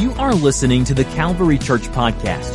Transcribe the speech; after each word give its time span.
You 0.00 0.12
are 0.12 0.34
listening 0.34 0.84
to 0.84 0.94
the 0.94 1.04
Calvary 1.04 1.58
Church 1.58 1.82
Podcast, 1.88 2.54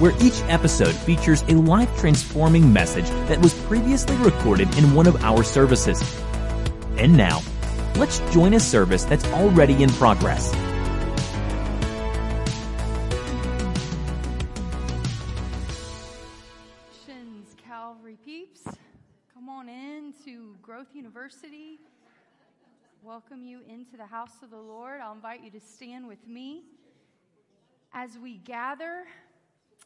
where 0.00 0.12
each 0.20 0.42
episode 0.48 0.96
features 0.96 1.42
a 1.42 1.52
life 1.52 1.96
transforming 1.96 2.72
message 2.72 3.08
that 3.28 3.40
was 3.40 3.54
previously 3.54 4.16
recorded 4.16 4.76
in 4.76 4.92
one 4.92 5.06
of 5.06 5.22
our 5.22 5.44
services. 5.44 6.02
And 6.96 7.16
now, 7.16 7.40
let's 7.94 8.18
join 8.32 8.52
a 8.52 8.58
service 8.58 9.04
that's 9.04 9.24
already 9.26 9.80
in 9.80 9.90
progress. 9.90 10.52
Welcome 23.36 23.50
you 23.50 23.60
into 23.68 23.98
the 23.98 24.06
house 24.06 24.42
of 24.42 24.48
the 24.48 24.56
Lord. 24.56 24.98
I'll 25.02 25.12
invite 25.12 25.44
you 25.44 25.50
to 25.50 25.60
stand 25.60 26.08
with 26.08 26.26
me. 26.26 26.62
As 27.92 28.16
we 28.16 28.38
gather, 28.38 29.04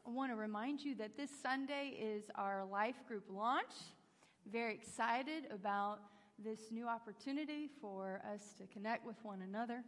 I 0.07 0.11
want 0.11 0.31
to 0.31 0.37
remind 0.37 0.81
you 0.81 0.95
that 0.97 1.17
this 1.17 1.31
Sunday 1.43 1.99
is 2.01 2.31
our 2.37 2.65
life 2.65 2.95
group 3.09 3.25
launch. 3.29 3.73
Very 4.53 4.73
excited 4.73 5.49
about 5.53 5.99
this 6.39 6.71
new 6.71 6.87
opportunity 6.87 7.69
for 7.81 8.23
us 8.33 8.55
to 8.59 8.69
connect 8.73 9.05
with 9.05 9.17
one 9.25 9.43
another. 9.43 9.83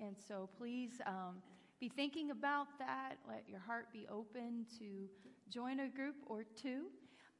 And 0.00 0.16
so 0.18 0.48
please 0.58 1.00
um, 1.06 1.36
be 1.78 1.88
thinking 1.88 2.32
about 2.32 2.66
that. 2.80 3.18
Let 3.28 3.44
your 3.48 3.60
heart 3.60 3.92
be 3.92 4.08
open 4.10 4.66
to 4.80 5.08
join 5.48 5.78
a 5.78 5.88
group 5.88 6.16
or 6.26 6.42
two 6.60 6.86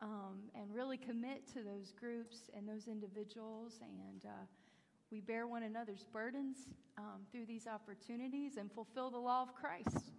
um, 0.01 0.39
and 0.55 0.73
really 0.73 0.99
commit 0.99 1.49
to 1.55 1.65
those 1.65 1.93
groups 1.99 2.49
and 2.57 2.69
those 2.69 2.87
individuals. 2.87 3.81
And 3.83 4.25
uh, 4.25 4.45
we 5.15 5.21
bear 5.21 5.47
one 5.47 5.63
another's 5.63 6.07
burdens 6.13 6.57
um, 6.99 7.21
through 7.31 7.47
these 7.47 7.69
opportunities 7.69 8.57
and 8.57 8.69
fulfill 8.73 9.11
the 9.11 9.19
law 9.19 9.43
of 9.43 9.55
Christ. 9.55 10.11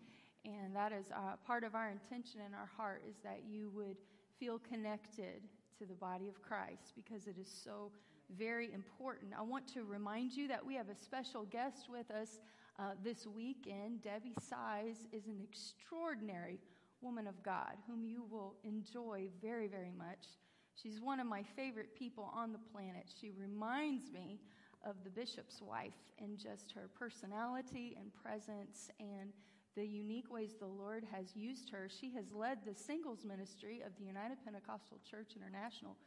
And 0.45 0.73
that 0.73 0.93
is 0.93 1.07
uh, 1.11 1.35
part 1.45 1.65
of 1.65 1.75
our 1.75 1.89
intention 1.89 2.39
in 2.39 2.53
our 2.53 2.69
heart 2.77 3.03
is 3.05 3.17
that 3.21 3.41
you 3.45 3.69
would 3.75 3.97
feel 4.39 4.57
connected 4.57 5.41
to 5.79 5.85
the 5.85 5.95
body 5.95 6.29
of 6.29 6.41
Christ 6.41 6.93
because 6.95 7.27
it 7.27 7.35
is 7.37 7.51
so 7.65 7.91
very 8.37 8.71
important. 8.73 9.33
I 9.37 9.41
want 9.41 9.67
to 9.73 9.83
remind 9.83 10.31
you 10.31 10.47
that 10.47 10.65
we 10.65 10.75
have 10.75 10.87
a 10.87 10.95
special 10.95 11.43
guest 11.43 11.89
with 11.89 12.09
us 12.09 12.39
uh, 12.79 12.91
this 13.03 13.27
weekend. 13.27 14.01
Debbie 14.01 14.35
Size 14.39 15.07
is 15.11 15.27
an 15.27 15.41
extraordinary 15.43 16.57
woman 17.01 17.27
of 17.27 17.43
God 17.43 17.75
whom 17.85 18.05
you 18.05 18.23
will 18.31 18.55
enjoy 18.63 19.27
very, 19.41 19.67
very 19.67 19.91
much. 19.97 20.39
She's 20.81 21.01
one 21.01 21.19
of 21.19 21.27
my 21.27 21.43
favorite 21.43 21.97
people 21.97 22.31
on 22.33 22.53
the 22.53 22.59
planet. 22.71 23.11
She 23.19 23.31
reminds 23.31 24.09
me 24.13 24.39
of 24.85 24.95
the 25.03 25.09
bishop's 25.09 25.61
wife 25.61 25.93
and 26.19 26.37
just 26.37 26.71
her 26.71 26.89
personality 26.97 27.97
and 27.99 28.11
presence 28.13 28.89
and 28.99 29.33
the 29.75 29.85
unique 29.85 30.31
ways 30.31 30.55
the 30.59 30.65
Lord 30.65 31.05
has 31.11 31.35
used 31.35 31.69
her. 31.71 31.89
She 31.89 32.11
has 32.13 32.31
led 32.31 32.59
the 32.65 32.73
singles 32.73 33.25
ministry 33.25 33.81
of 33.85 33.91
the 33.99 34.05
United 34.05 34.37
Pentecostal 34.43 34.99
Church 35.09 35.33
International 35.35 35.97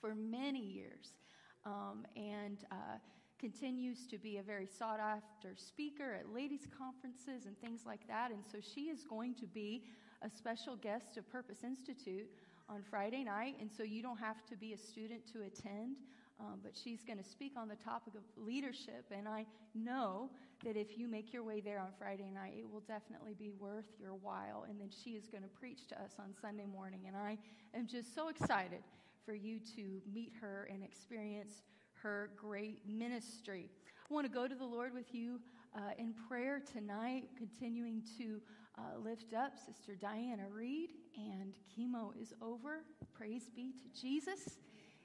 for 0.00 0.14
many 0.14 0.60
years 0.60 1.14
um, 1.64 2.04
and 2.16 2.64
uh, 2.72 2.98
continues 3.38 4.06
to 4.06 4.18
be 4.18 4.38
a 4.38 4.42
very 4.42 4.66
sought 4.66 4.98
after 5.00 5.54
speaker 5.56 6.14
at 6.14 6.32
ladies' 6.32 6.66
conferences 6.76 7.46
and 7.46 7.58
things 7.60 7.82
like 7.86 8.06
that. 8.08 8.30
And 8.30 8.42
so 8.50 8.58
she 8.60 8.82
is 8.82 9.04
going 9.04 9.34
to 9.36 9.46
be 9.46 9.84
a 10.22 10.30
special 10.30 10.76
guest 10.76 11.16
of 11.16 11.28
Purpose 11.30 11.64
Institute 11.64 12.28
on 12.68 12.82
Friday 12.88 13.24
night, 13.24 13.56
and 13.60 13.70
so 13.70 13.82
you 13.82 14.02
don't 14.02 14.18
have 14.18 14.44
to 14.46 14.56
be 14.56 14.72
a 14.72 14.78
student 14.78 15.22
to 15.32 15.42
attend. 15.42 15.96
Um, 16.42 16.58
but 16.62 16.72
she's 16.76 17.04
going 17.04 17.18
to 17.18 17.24
speak 17.24 17.52
on 17.56 17.68
the 17.68 17.76
topic 17.76 18.14
of 18.14 18.22
leadership, 18.36 19.04
and 19.16 19.28
I 19.28 19.46
know 19.74 20.28
that 20.64 20.76
if 20.76 20.98
you 20.98 21.06
make 21.06 21.32
your 21.32 21.44
way 21.44 21.60
there 21.60 21.78
on 21.78 21.88
Friday 21.96 22.30
night, 22.34 22.54
it 22.58 22.68
will 22.68 22.80
definitely 22.80 23.34
be 23.34 23.50
worth 23.50 23.86
your 24.00 24.14
while. 24.14 24.66
And 24.68 24.80
then 24.80 24.90
she 24.90 25.10
is 25.10 25.28
going 25.28 25.44
to 25.44 25.48
preach 25.48 25.86
to 25.88 26.02
us 26.02 26.12
on 26.18 26.34
Sunday 26.40 26.66
morning, 26.66 27.02
and 27.06 27.16
I 27.16 27.38
am 27.74 27.86
just 27.86 28.14
so 28.14 28.28
excited 28.28 28.80
for 29.24 29.34
you 29.34 29.60
to 29.76 30.02
meet 30.12 30.32
her 30.40 30.68
and 30.72 30.82
experience 30.82 31.62
her 32.02 32.30
great 32.36 32.80
ministry. 32.88 33.70
I 34.10 34.14
want 34.14 34.26
to 34.26 34.32
go 34.32 34.48
to 34.48 34.54
the 34.54 34.64
Lord 34.64 34.92
with 34.92 35.14
you 35.14 35.38
uh, 35.76 35.92
in 35.96 36.12
prayer 36.28 36.60
tonight, 36.60 37.28
continuing 37.38 38.02
to 38.18 38.40
uh, 38.78 38.98
lift 38.98 39.32
up 39.32 39.52
Sister 39.56 39.94
Diana 39.94 40.48
Reed, 40.52 40.90
and 41.16 41.54
chemo 41.78 42.10
is 42.20 42.34
over. 42.42 42.82
Praise 43.14 43.48
be 43.54 43.72
to 43.72 44.00
Jesus. 44.00 44.58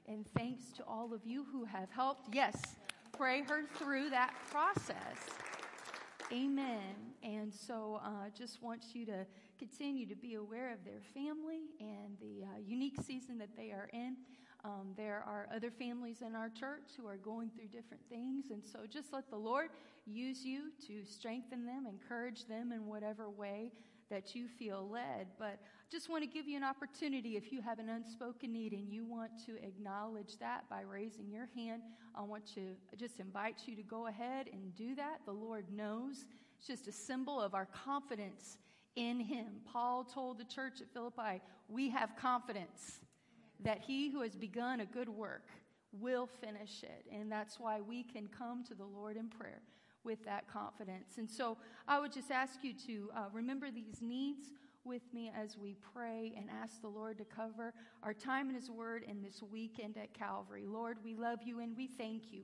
And 0.08 0.26
thanks 0.36 0.72
to 0.76 0.84
all 0.84 1.12
of 1.12 1.24
you 1.26 1.44
who 1.52 1.64
have 1.64 1.90
helped. 1.90 2.34
Yes, 2.34 2.76
pray 3.16 3.42
her 3.42 3.64
through 3.76 4.10
that 4.10 4.32
process. 4.50 5.18
Amen. 6.32 6.94
And 7.22 7.52
so 7.52 8.00
uh, 8.02 8.30
just 8.36 8.62
want 8.62 8.82
you 8.94 9.04
to 9.06 9.26
continue 9.58 10.06
to 10.06 10.14
be 10.14 10.34
aware 10.34 10.72
of 10.72 10.84
their 10.84 11.00
family 11.14 11.60
and 11.80 12.16
the 12.20 12.44
uh, 12.44 12.48
unique 12.66 12.96
season 13.04 13.38
that 13.38 13.56
they 13.56 13.70
are 13.70 13.88
in. 13.92 14.16
Um, 14.64 14.94
there 14.96 15.22
are 15.26 15.48
other 15.54 15.70
families 15.70 16.22
in 16.22 16.34
our 16.34 16.48
church 16.48 16.90
who 16.96 17.06
are 17.06 17.16
going 17.16 17.50
through 17.50 17.68
different 17.68 18.02
things. 18.08 18.46
And 18.50 18.62
so 18.64 18.80
just 18.90 19.12
let 19.12 19.30
the 19.30 19.36
Lord 19.36 19.70
use 20.06 20.44
you 20.44 20.72
to 20.86 21.04
strengthen 21.04 21.64
them, 21.64 21.86
encourage 21.86 22.46
them 22.46 22.72
in 22.72 22.86
whatever 22.86 23.28
way 23.28 23.72
that 24.10 24.34
you 24.34 24.48
feel 24.48 24.88
led. 24.90 25.28
But 25.38 25.58
I 25.60 25.90
just 25.90 26.08
want 26.08 26.22
to 26.22 26.28
give 26.28 26.46
you 26.46 26.56
an 26.56 26.64
opportunity 26.64 27.36
if 27.36 27.52
you 27.52 27.60
have 27.62 27.78
an 27.78 27.88
unspoken 27.88 28.52
need 28.52 28.72
and 28.72 28.92
you 28.92 29.04
want 29.04 29.30
to 29.46 29.56
acknowledge 29.64 30.38
that 30.40 30.68
by 30.70 30.82
raising 30.82 31.30
your 31.30 31.48
hand. 31.54 31.82
I 32.14 32.22
want 32.22 32.46
to 32.54 32.74
just 32.96 33.20
invite 33.20 33.62
you 33.66 33.76
to 33.76 33.82
go 33.82 34.06
ahead 34.06 34.48
and 34.52 34.74
do 34.74 34.94
that. 34.96 35.20
The 35.24 35.32
Lord 35.32 35.66
knows. 35.72 36.26
It's 36.58 36.66
just 36.66 36.88
a 36.88 36.92
symbol 36.92 37.40
of 37.40 37.54
our 37.54 37.66
confidence 37.66 38.58
in 38.96 39.20
Him. 39.20 39.46
Paul 39.70 40.04
told 40.04 40.38
the 40.38 40.44
church 40.44 40.80
at 40.80 40.92
Philippi, 40.92 41.40
We 41.68 41.90
have 41.90 42.16
confidence 42.16 43.00
that 43.60 43.80
He 43.80 44.10
who 44.10 44.22
has 44.22 44.34
begun 44.34 44.80
a 44.80 44.86
good 44.86 45.08
work 45.08 45.48
will 45.92 46.26
finish 46.26 46.82
it. 46.82 47.06
And 47.12 47.30
that's 47.30 47.58
why 47.58 47.80
we 47.80 48.02
can 48.02 48.28
come 48.28 48.64
to 48.64 48.74
the 48.74 48.84
Lord 48.84 49.16
in 49.16 49.28
prayer 49.28 49.62
with 50.08 50.24
that 50.24 50.50
confidence. 50.50 51.18
And 51.18 51.28
so 51.30 51.58
I 51.86 52.00
would 52.00 52.14
just 52.14 52.30
ask 52.30 52.64
you 52.64 52.72
to 52.86 53.10
uh, 53.14 53.24
remember 53.30 53.70
these 53.70 54.00
needs 54.00 54.46
with 54.82 55.02
me 55.12 55.30
as 55.38 55.58
we 55.58 55.76
pray 55.92 56.32
and 56.34 56.48
ask 56.62 56.80
the 56.80 56.88
Lord 56.88 57.18
to 57.18 57.26
cover 57.26 57.74
our 58.02 58.14
time 58.14 58.48
in 58.48 58.54
His 58.54 58.70
Word 58.70 59.04
in 59.06 59.20
this 59.20 59.42
weekend 59.52 59.98
at 59.98 60.14
Calvary. 60.14 60.64
Lord, 60.66 60.96
we 61.04 61.14
love 61.14 61.40
you 61.44 61.60
and 61.60 61.76
we 61.76 61.86
thank 61.86 62.32
you 62.32 62.40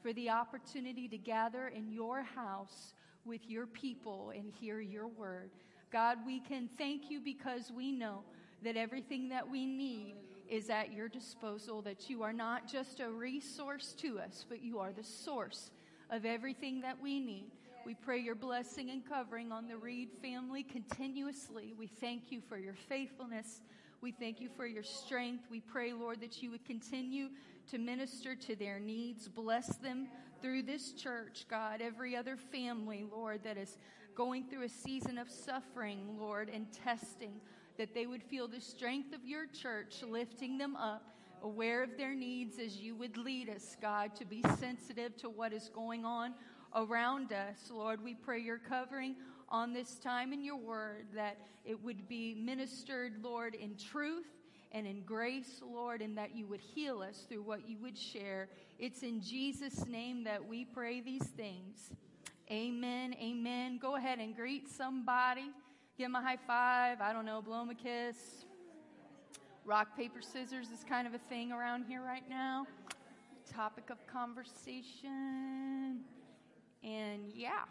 for 0.00 0.12
the 0.12 0.30
opportunity 0.30 1.08
to 1.08 1.18
gather 1.18 1.66
in 1.66 1.90
your 1.90 2.22
house 2.22 2.94
with 3.24 3.40
your 3.50 3.66
people 3.66 4.32
and 4.32 4.52
hear 4.52 4.78
your 4.78 5.08
word. 5.08 5.50
God, 5.90 6.18
we 6.24 6.38
can 6.38 6.70
thank 6.78 7.10
you 7.10 7.20
because 7.20 7.72
we 7.74 7.90
know 7.90 8.22
that 8.62 8.76
everything 8.76 9.28
that 9.30 9.50
we 9.50 9.66
need 9.66 10.14
is 10.48 10.70
at 10.70 10.92
your 10.92 11.08
disposal, 11.08 11.82
that 11.82 12.08
you 12.08 12.22
are 12.22 12.32
not 12.32 12.70
just 12.70 13.00
a 13.00 13.10
resource 13.10 13.92
to 13.98 14.20
us, 14.20 14.46
but 14.48 14.62
you 14.62 14.78
are 14.78 14.92
the 14.92 15.02
source 15.02 15.72
of 16.10 16.24
everything 16.24 16.80
that 16.80 17.00
we 17.00 17.20
need. 17.20 17.50
We 17.84 17.94
pray 17.94 18.18
your 18.18 18.34
blessing 18.34 18.90
and 18.90 19.08
covering 19.08 19.52
on 19.52 19.66
the 19.66 19.76
Reed 19.76 20.10
family 20.20 20.62
continuously. 20.62 21.74
We 21.78 21.86
thank 21.86 22.30
you 22.30 22.40
for 22.48 22.58
your 22.58 22.74
faithfulness. 22.74 23.62
We 24.00 24.12
thank 24.12 24.40
you 24.40 24.48
for 24.56 24.66
your 24.66 24.82
strength. 24.82 25.44
We 25.50 25.60
pray, 25.60 25.92
Lord, 25.92 26.20
that 26.20 26.42
you 26.42 26.50
would 26.50 26.64
continue 26.64 27.28
to 27.70 27.78
minister 27.78 28.34
to 28.34 28.56
their 28.56 28.78
needs. 28.78 29.28
Bless 29.28 29.76
them 29.76 30.08
through 30.40 30.62
this 30.62 30.92
church, 30.92 31.46
God. 31.48 31.80
Every 31.80 32.14
other 32.14 32.36
family, 32.36 33.04
Lord, 33.10 33.42
that 33.44 33.56
is 33.56 33.78
going 34.14 34.44
through 34.44 34.64
a 34.64 34.68
season 34.68 35.18
of 35.18 35.30
suffering, 35.30 36.16
Lord, 36.18 36.50
and 36.52 36.66
testing, 36.72 37.40
that 37.76 37.94
they 37.94 38.06
would 38.06 38.22
feel 38.22 38.48
the 38.48 38.60
strength 38.60 39.14
of 39.14 39.24
your 39.24 39.46
church 39.46 40.02
lifting 40.02 40.58
them 40.58 40.76
up 40.76 41.17
aware 41.42 41.82
of 41.82 41.96
their 41.96 42.14
needs 42.14 42.58
as 42.58 42.76
you 42.76 42.94
would 42.96 43.16
lead 43.16 43.48
us, 43.48 43.76
God, 43.80 44.14
to 44.16 44.24
be 44.24 44.42
sensitive 44.58 45.16
to 45.18 45.28
what 45.28 45.52
is 45.52 45.70
going 45.74 46.04
on 46.04 46.34
around 46.74 47.32
us. 47.32 47.70
Lord, 47.70 48.02
we 48.02 48.14
pray 48.14 48.40
your 48.40 48.58
covering 48.58 49.16
on 49.48 49.72
this 49.72 49.98
time 49.98 50.32
in 50.32 50.44
your 50.44 50.56
word 50.56 51.06
that 51.14 51.38
it 51.64 51.82
would 51.82 52.08
be 52.08 52.34
ministered, 52.34 53.14
Lord, 53.22 53.54
in 53.54 53.76
truth 53.76 54.26
and 54.72 54.86
in 54.86 55.02
grace, 55.02 55.62
Lord, 55.62 56.02
and 56.02 56.16
that 56.18 56.36
you 56.36 56.46
would 56.46 56.60
heal 56.60 57.00
us 57.00 57.24
through 57.28 57.42
what 57.42 57.68
you 57.68 57.78
would 57.78 57.96
share. 57.96 58.48
It's 58.78 59.02
in 59.02 59.20
Jesus' 59.20 59.86
name 59.86 60.24
that 60.24 60.46
we 60.46 60.64
pray 60.64 61.00
these 61.00 61.26
things. 61.36 61.90
Amen. 62.50 63.14
Amen. 63.20 63.78
Go 63.78 63.96
ahead 63.96 64.18
and 64.18 64.34
greet 64.36 64.68
somebody. 64.68 65.50
Give 65.96 66.06
them 66.06 66.14
a 66.14 66.22
high 66.22 66.38
five. 66.46 67.00
I 67.00 67.12
don't 67.12 67.24
know, 67.24 67.42
blow 67.42 67.60
them 67.60 67.70
a 67.70 67.74
kiss 67.74 68.44
rock, 69.68 69.94
paper, 69.94 70.22
scissors 70.22 70.70
is 70.70 70.82
kind 70.82 71.06
of 71.06 71.12
a 71.12 71.18
thing 71.18 71.52
around 71.52 71.84
here 71.86 72.00
right 72.00 72.26
now. 72.26 72.66
Topic 73.52 73.90
of 73.90 73.98
conversation. 74.06 76.00
And 76.82 77.30
yeah, 77.34 77.64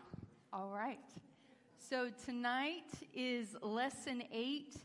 all 0.54 0.70
right. 0.70 1.00
So 1.80 2.12
tonight 2.24 2.84
is 3.16 3.56
lesson 3.64 4.22
eight 4.32 4.76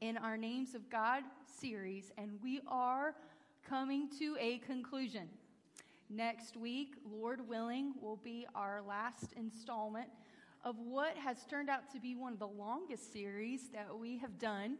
in 0.00 0.16
our 0.16 0.38
Names 0.38 0.74
of 0.74 0.88
God 0.88 1.22
series, 1.60 2.12
and 2.16 2.30
we 2.42 2.62
are 2.66 3.14
coming 3.68 4.08
to 4.18 4.34
a 4.40 4.56
conclusion. 4.60 5.28
Next 6.08 6.56
week, 6.56 6.94
Lord 7.04 7.46
willing, 7.46 7.92
will 8.00 8.20
be 8.24 8.46
our 8.54 8.80
last 8.80 9.34
installment 9.36 10.08
of 10.64 10.76
what 10.78 11.14
has 11.18 11.44
turned 11.44 11.68
out 11.68 11.92
to 11.92 12.00
be 12.00 12.16
one 12.16 12.32
of 12.32 12.38
the 12.38 12.46
longest 12.46 13.12
series 13.12 13.68
that 13.74 13.94
we 13.94 14.16
have 14.16 14.38
done 14.38 14.78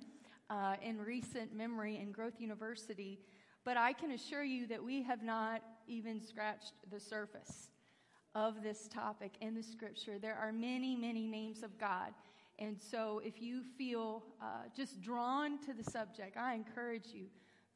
uh, 0.50 0.76
in 0.82 0.98
recent 0.98 1.54
memory 1.54 1.98
in 2.00 2.12
Growth 2.12 2.40
University. 2.40 3.18
But 3.64 3.76
I 3.76 3.92
can 3.92 4.12
assure 4.12 4.44
you 4.44 4.66
that 4.68 4.82
we 4.82 5.02
have 5.02 5.22
not 5.22 5.62
even 5.86 6.20
scratched 6.20 6.72
the 6.90 7.00
surface 7.00 7.70
of 8.34 8.62
this 8.62 8.88
topic 8.88 9.32
in 9.40 9.54
the 9.54 9.62
scripture. 9.62 10.18
There 10.18 10.36
are 10.36 10.52
many, 10.52 10.94
many 10.94 11.26
names 11.26 11.62
of 11.62 11.78
God. 11.78 12.12
And 12.58 12.76
so 12.80 13.20
if 13.24 13.40
you 13.40 13.62
feel 13.76 14.22
uh, 14.42 14.68
just 14.76 15.00
drawn 15.00 15.58
to 15.66 15.72
the 15.72 15.88
subject, 15.88 16.36
I 16.36 16.54
encourage 16.54 17.08
you 17.12 17.26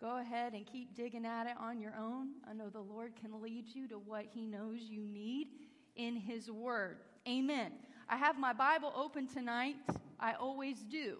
go 0.00 0.19
ahead 0.19 0.52
and 0.52 0.66
keep 0.66 0.96
digging 0.96 1.24
at 1.24 1.46
it 1.46 1.54
on 1.60 1.80
your 1.80 1.94
own. 1.96 2.30
I 2.48 2.52
know 2.52 2.69
the 2.69 2.80
Lord 2.80 3.12
can 3.14 3.40
lead 3.40 3.66
you 3.72 3.86
to 3.88 3.96
what 3.96 4.24
He 4.34 4.44
knows 4.44 4.80
you 4.80 5.04
need 5.06 5.48
in 5.94 6.16
His 6.16 6.50
Word. 6.50 6.98
Amen. 7.28 7.70
I 8.08 8.16
have 8.16 8.36
my 8.36 8.52
Bible 8.52 8.92
open 8.96 9.28
tonight. 9.28 9.76
I 10.19 10.32
always 10.32 10.80
do. 10.80 11.19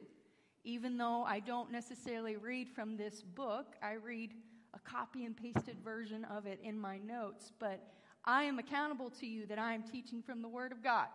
Even 0.65 0.97
though 0.97 1.25
I 1.25 1.41
don't 1.41 1.73
necessarily 1.73 2.37
read 2.37 2.69
from 2.69 2.97
this 2.97 3.23
book, 3.23 3.75
I 3.83 3.95
read 3.95 4.33
a 4.75 4.79
copy 4.79 5.25
and 5.25 5.37
pasted 5.37 5.77
version 5.85 6.25
of 6.25 6.47
it 6.47 6.61
in 6.63 6.79
my 6.79 6.99
notes. 6.99 7.53
But 7.59 7.81
I 8.25 8.45
am 8.45 8.59
accountable 8.59 9.11
to 9.21 9.27
you 9.27 9.47
that 9.47 9.59
I 9.59 9.75
am 9.75 9.83
teaching 9.83 10.23
from 10.23 10.41
the 10.41 10.49
Word 10.49 10.73
of 10.73 10.83
God. 10.83 11.09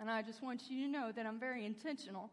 And 0.00 0.10
I 0.10 0.22
just 0.22 0.42
want 0.42 0.62
you 0.68 0.84
to 0.84 0.90
know 0.90 1.12
that 1.12 1.26
I'm 1.26 1.38
very 1.38 1.64
intentional 1.64 2.30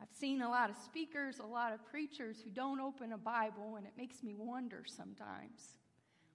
I've 0.00 0.12
seen 0.12 0.42
a 0.42 0.48
lot 0.48 0.68
of 0.68 0.76
speakers, 0.76 1.38
a 1.38 1.46
lot 1.46 1.72
of 1.72 1.84
preachers 1.86 2.38
who 2.44 2.50
don't 2.50 2.80
open 2.80 3.12
a 3.12 3.18
Bible, 3.18 3.76
and 3.76 3.86
it 3.86 3.92
makes 3.96 4.22
me 4.22 4.34
wonder 4.34 4.84
sometimes 4.86 5.76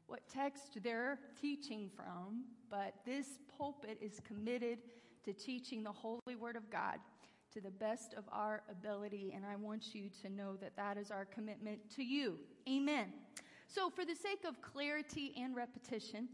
what 0.08 0.28
text 0.28 0.78
they're 0.84 1.20
teaching 1.40 1.90
from. 1.96 2.46
But 2.70 2.94
this 3.06 3.40
pulpit 3.58 3.98
is 4.02 4.20
committed 4.22 4.80
to 5.26 5.34
teaching 5.34 5.84
the 5.84 5.92
Holy 5.92 6.36
Word 6.40 6.56
of 6.56 6.70
God 6.72 6.98
to 7.54 7.62
the 7.62 7.72
best 7.72 8.14
of 8.14 8.24
our 8.32 8.64
ability, 8.70 9.34
and 9.36 9.46
I 9.46 9.56
want 9.56 9.94
you 9.94 10.10
to 10.22 10.30
know 10.30 10.56
that 10.62 10.76
that 10.78 10.98
is 10.98 11.12
our 11.12 11.26
commitment 11.26 11.80
to 11.96 12.04
you. 12.04 12.38
Amen. 12.70 13.08
So, 13.68 13.90
for 13.90 14.06
the 14.06 14.16
sake 14.16 14.46
of 14.48 14.62
clarity 14.62 15.34
and 15.38 15.56
repetition, 15.56 16.30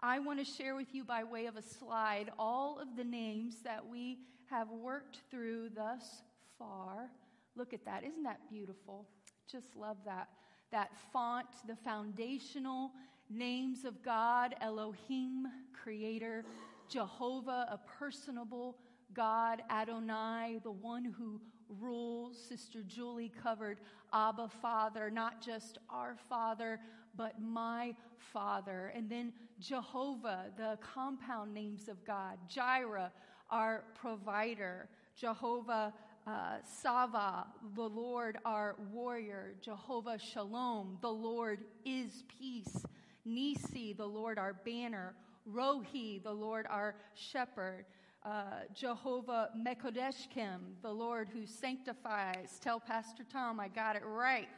I 0.00 0.18
want 0.18 0.38
to 0.38 0.44
share 0.44 0.74
with 0.74 0.94
you 0.94 1.04
by 1.04 1.24
way 1.24 1.46
of 1.46 1.56
a 1.56 1.62
slide 1.62 2.30
all 2.38 2.78
of 2.80 2.96
the 2.96 3.04
names 3.04 3.56
that 3.64 3.86
we 3.86 4.18
have 4.50 4.68
worked 4.70 5.18
through 5.30 5.70
thus 5.74 6.22
far. 6.58 7.10
Look 7.54 7.72
at 7.72 7.84
that. 7.84 8.04
Isn't 8.04 8.22
that 8.24 8.40
beautiful? 8.50 9.06
Just 9.50 9.76
love 9.76 9.98
that. 10.06 10.28
That 10.70 10.90
font, 11.12 11.46
the 11.66 11.76
foundational 11.76 12.92
names 13.28 13.84
of 13.84 14.02
God 14.02 14.54
Elohim, 14.60 15.46
Creator, 15.72 16.44
Jehovah, 16.88 17.66
a 17.70 17.78
personable 17.98 18.76
God, 19.14 19.62
Adonai, 19.70 20.60
the 20.62 20.70
one 20.70 21.04
who 21.04 21.40
rules. 21.80 22.36
Sister 22.48 22.82
Julie 22.82 23.32
covered 23.42 23.78
Abba, 24.12 24.48
Father, 24.60 25.10
not 25.10 25.40
just 25.40 25.78
our 25.88 26.16
Father, 26.28 26.80
but 27.16 27.40
my 27.40 27.94
Father. 28.32 28.92
And 28.94 29.08
then 29.08 29.32
Jehovah, 29.58 30.46
the 30.56 30.78
compound 30.80 31.54
names 31.54 31.88
of 31.88 32.04
God, 32.04 32.38
Jireh, 32.48 33.12
our 33.50 33.84
provider, 33.94 34.88
Jehovah 35.14 35.92
uh, 36.26 36.56
Sava, 36.64 37.46
the 37.74 37.82
Lord 37.82 38.38
our 38.44 38.76
warrior, 38.92 39.54
Jehovah 39.60 40.18
Shalom, 40.18 40.98
the 41.00 41.12
Lord 41.12 41.60
is 41.84 42.24
peace, 42.38 42.84
Nisi, 43.24 43.92
the 43.92 44.06
Lord 44.06 44.38
our 44.38 44.54
banner, 44.54 45.14
Rohi, 45.50 46.22
the 46.22 46.32
Lord 46.32 46.66
our 46.70 46.94
shepherd, 47.14 47.84
uh, 48.24 48.30
Jehovah 48.74 49.50
Mekodeshkim, 49.56 50.58
the 50.82 50.92
Lord 50.92 51.28
who 51.28 51.46
sanctifies. 51.46 52.58
Tell 52.60 52.78
Pastor 52.78 53.24
Tom 53.30 53.58
I 53.58 53.68
got 53.68 53.96
it 53.96 54.02
right. 54.04 54.48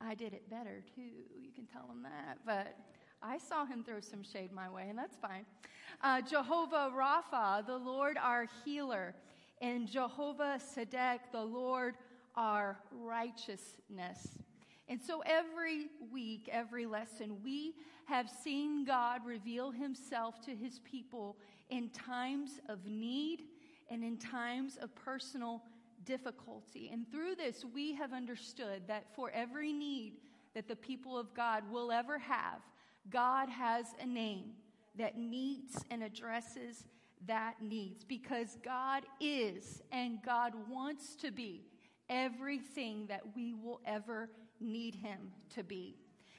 I 0.00 0.14
did 0.14 0.32
it 0.32 0.48
better 0.48 0.82
too. 0.94 1.02
You 1.38 1.50
can 1.54 1.66
tell 1.66 1.82
him 1.82 2.02
that. 2.02 2.38
But 2.46 2.76
I 3.22 3.36
saw 3.38 3.66
him 3.66 3.84
throw 3.84 4.00
some 4.00 4.22
shade 4.22 4.52
my 4.52 4.68
way, 4.70 4.86
and 4.88 4.98
that's 4.98 5.16
fine. 5.16 5.44
Uh, 6.02 6.22
Jehovah 6.22 6.90
Rapha, 6.96 7.66
the 7.66 7.76
Lord 7.76 8.16
our 8.16 8.46
healer 8.64 9.14
and 9.60 9.86
Jehovah 9.86 10.58
Sedek, 10.58 11.18
the 11.32 11.42
Lord 11.42 11.96
our 12.34 12.78
righteousness. 12.90 14.38
And 14.90 15.00
so 15.00 15.22
every 15.24 15.86
week, 16.12 16.48
every 16.50 16.84
lesson, 16.84 17.36
we 17.44 17.76
have 18.06 18.28
seen 18.28 18.84
God 18.84 19.24
reveal 19.24 19.70
himself 19.70 20.40
to 20.42 20.50
his 20.50 20.80
people 20.80 21.36
in 21.70 21.90
times 21.90 22.58
of 22.68 22.84
need 22.86 23.44
and 23.88 24.02
in 24.02 24.16
times 24.16 24.76
of 24.82 24.92
personal 24.96 25.62
difficulty. 26.04 26.90
And 26.92 27.08
through 27.12 27.36
this, 27.36 27.64
we 27.72 27.94
have 27.94 28.12
understood 28.12 28.82
that 28.88 29.06
for 29.14 29.30
every 29.30 29.72
need 29.72 30.14
that 30.54 30.66
the 30.66 30.74
people 30.74 31.16
of 31.16 31.32
God 31.34 31.62
will 31.70 31.92
ever 31.92 32.18
have, 32.18 32.58
God 33.10 33.48
has 33.48 33.86
a 34.02 34.06
name 34.06 34.54
that 34.98 35.16
meets 35.16 35.84
and 35.92 36.02
addresses 36.02 36.84
that 37.28 37.62
needs 37.62 38.02
because 38.02 38.58
God 38.64 39.04
is 39.20 39.82
and 39.92 40.18
God 40.24 40.52
wants 40.68 41.14
to 41.16 41.30
be 41.30 41.62
everything 42.08 43.06
that 43.06 43.22
we 43.36 43.54
will 43.54 43.80
ever 43.86 44.30
need 44.60 44.94
Him 44.94 45.32
to 45.54 45.64
be. 45.64 45.96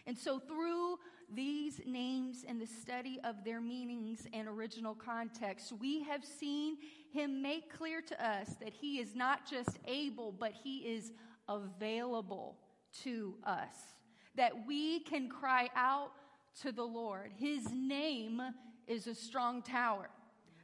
And 0.07 0.17
so, 0.17 0.39
through 0.39 0.97
these 1.33 1.79
names 1.85 2.43
and 2.47 2.59
the 2.59 2.67
study 2.67 3.19
of 3.23 3.43
their 3.45 3.61
meanings 3.61 4.27
and 4.33 4.47
original 4.47 4.95
context, 4.95 5.71
we 5.79 6.03
have 6.03 6.25
seen 6.25 6.77
Him 7.11 7.41
make 7.41 7.75
clear 7.75 8.01
to 8.01 8.25
us 8.25 8.55
that 8.61 8.73
He 8.73 8.99
is 8.99 9.15
not 9.15 9.49
just 9.49 9.79
able, 9.87 10.31
but 10.31 10.53
He 10.63 10.79
is 10.79 11.11
available 11.47 12.57
to 13.03 13.35
us. 13.45 13.75
That 14.35 14.65
we 14.65 15.01
can 15.01 15.29
cry 15.29 15.69
out 15.75 16.11
to 16.61 16.71
the 16.71 16.83
Lord. 16.83 17.31
His 17.37 17.71
name 17.71 18.41
is 18.87 19.07
a 19.07 19.15
strong 19.15 19.61
tower 19.61 20.09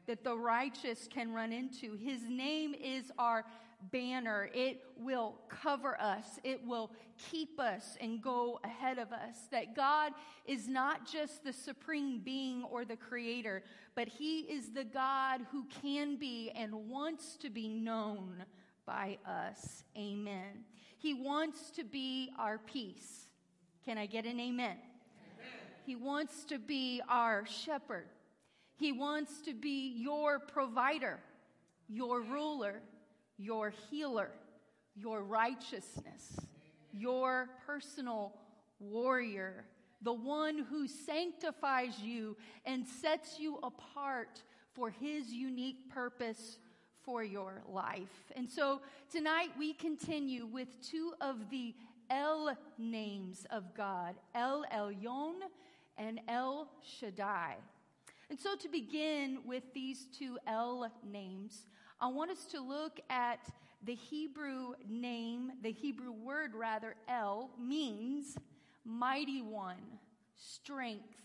that 0.07 0.23
the 0.23 0.35
righteous 0.35 1.07
can 1.11 1.33
run 1.33 1.51
into. 1.51 1.95
His 1.95 2.21
name 2.27 2.73
is 2.73 3.11
our 3.19 3.45
banner. 3.91 4.49
It 4.53 4.81
will 4.97 5.35
cover 5.49 5.99
us. 6.01 6.39
It 6.43 6.65
will 6.65 6.91
keep 7.31 7.59
us 7.59 7.97
and 8.01 8.21
go 8.21 8.59
ahead 8.63 8.97
of 8.97 9.11
us. 9.11 9.47
That 9.51 9.75
God 9.75 10.13
is 10.45 10.67
not 10.67 11.05
just 11.05 11.43
the 11.43 11.53
supreme 11.53 12.19
being 12.19 12.63
or 12.63 12.85
the 12.85 12.97
creator, 12.97 13.63
but 13.95 14.07
He 14.07 14.39
is 14.41 14.71
the 14.71 14.83
God 14.83 15.41
who 15.51 15.65
can 15.81 16.17
be 16.17 16.51
and 16.55 16.89
wants 16.89 17.37
to 17.37 17.49
be 17.49 17.67
known 17.67 18.43
by 18.85 19.17
us. 19.27 19.83
Amen. 19.97 20.63
He 20.97 21.13
wants 21.13 21.69
to 21.71 21.83
be 21.83 22.31
our 22.39 22.57
peace. 22.57 23.29
Can 23.85 23.97
I 23.97 24.05
get 24.05 24.25
an 24.25 24.39
amen? 24.39 24.77
He 25.85 25.95
wants 25.95 26.43
to 26.45 26.59
be 26.59 27.01
our 27.07 27.45
shepherd. 27.45 28.07
He 28.75 28.91
wants 28.91 29.41
to 29.41 29.53
be 29.53 29.93
your 29.97 30.39
provider, 30.39 31.19
your 31.87 32.21
ruler, 32.21 32.81
your 33.37 33.73
healer, 33.89 34.31
your 34.95 35.23
righteousness, 35.23 36.37
your 36.91 37.49
personal 37.65 38.33
warrior, 38.79 39.65
the 40.01 40.13
one 40.13 40.59
who 40.69 40.87
sanctifies 40.87 41.99
you 41.99 42.35
and 42.65 42.85
sets 42.85 43.39
you 43.39 43.59
apart 43.63 44.43
for 44.73 44.89
his 44.89 45.31
unique 45.31 45.89
purpose 45.89 46.57
for 47.03 47.23
your 47.23 47.63
life. 47.67 48.31
And 48.35 48.49
so 48.49 48.81
tonight 49.11 49.49
we 49.57 49.73
continue 49.73 50.45
with 50.45 50.67
two 50.81 51.13
of 51.21 51.49
the 51.49 51.73
El 52.09 52.57
names 52.77 53.45
of 53.51 53.73
God 53.75 54.15
El 54.33 54.65
Elyon 54.73 55.35
and 55.97 56.19
El 56.27 56.69
Shaddai. 56.81 57.55
And 58.29 58.37
so, 58.39 58.55
to 58.57 58.67
begin 58.67 59.39
with 59.45 59.63
these 59.73 60.07
two 60.17 60.37
El 60.45 60.91
names, 61.09 61.65
I 61.99 62.07
want 62.07 62.29
us 62.29 62.45
to 62.51 62.61
look 62.61 62.99
at 63.09 63.39
the 63.83 63.95
Hebrew 63.95 64.73
name, 64.87 65.51
the 65.63 65.71
Hebrew 65.71 66.11
word 66.11 66.53
rather, 66.53 66.95
El, 67.07 67.49
means 67.59 68.37
mighty 68.85 69.41
one, 69.41 69.81
strength, 70.35 71.23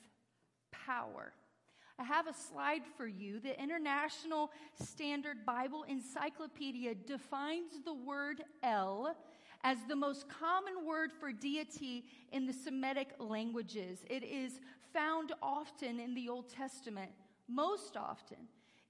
power. 0.71 1.35
I 1.99 2.05
have 2.05 2.27
a 2.27 2.33
slide 2.33 2.83
for 2.97 3.07
you. 3.07 3.39
The 3.39 3.61
International 3.63 4.51
Standard 4.83 5.45
Bible 5.45 5.85
Encyclopedia 5.85 6.95
defines 6.95 7.73
the 7.85 7.93
word 7.93 8.43
El 8.63 9.15
as 9.63 9.77
the 9.89 9.97
most 9.97 10.27
common 10.29 10.87
word 10.87 11.11
for 11.13 11.33
deity 11.33 12.05
in 12.33 12.47
the 12.47 12.53
Semitic 12.53 13.11
languages. 13.19 13.99
It 14.09 14.25
is 14.25 14.59
found 14.95 15.33
often 15.43 16.01
in 16.01 16.15
the 16.15 16.31
Old 16.31 16.49
Testament, 16.49 17.11
most 17.47 17.97
often 17.97 18.39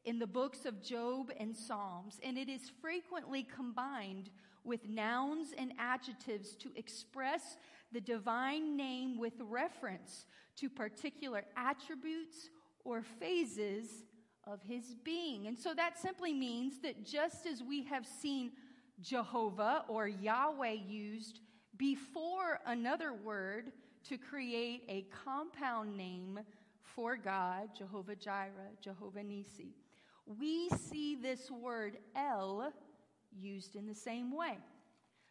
in 0.05 0.19
the 0.19 0.27
books 0.27 0.65
of 0.65 0.83
Job 0.83 1.31
and 1.39 1.57
Psalms, 1.57 2.19
and 2.25 2.37
it 2.37 2.49
is 2.49 2.73
frequently 2.81 3.45
combined 3.45 4.31
with 4.65 4.89
nouns 4.89 5.53
and 5.57 5.73
adjectives 5.79 6.55
to 6.57 6.71
express 6.77 7.57
the 7.93 8.01
divine 8.01 8.77
name 8.77 9.19
with 9.19 9.35
reference 9.41 10.27
to 10.57 10.69
particular 10.69 11.45
attributes 11.57 12.51
or 12.85 13.03
phases 13.03 14.05
of 14.45 14.61
his 14.63 14.95
being. 15.05 15.47
And 15.47 15.59
so 15.59 15.75
that 15.75 15.99
simply 15.99 16.33
means 16.33 16.81
that 16.81 17.05
just 17.05 17.47
as 17.47 17.63
we 17.63 17.85
have 17.85 18.07
seen 18.07 18.53
Jehovah 19.01 19.85
or 19.89 20.09
Yahweh 20.09 20.77
used 20.89 21.41
before 21.77 22.61
another 22.67 23.13
word 23.13 23.73
to 24.09 24.19
create 24.19 24.85
a 24.89 25.07
compound 25.25 25.97
name 25.97 26.41
for 26.81 27.17
God, 27.17 27.71
Jehovah 27.77 28.17
Jireh, 28.17 28.73
Jehovah 28.81 29.23
Nisi, 29.23 29.75
we 30.27 30.69
see 30.71 31.17
this 31.17 31.51
word 31.51 31.99
El 32.15 32.73
used 33.39 33.77
in 33.77 33.87
the 33.87 33.95
same 33.95 34.37
way. 34.37 34.59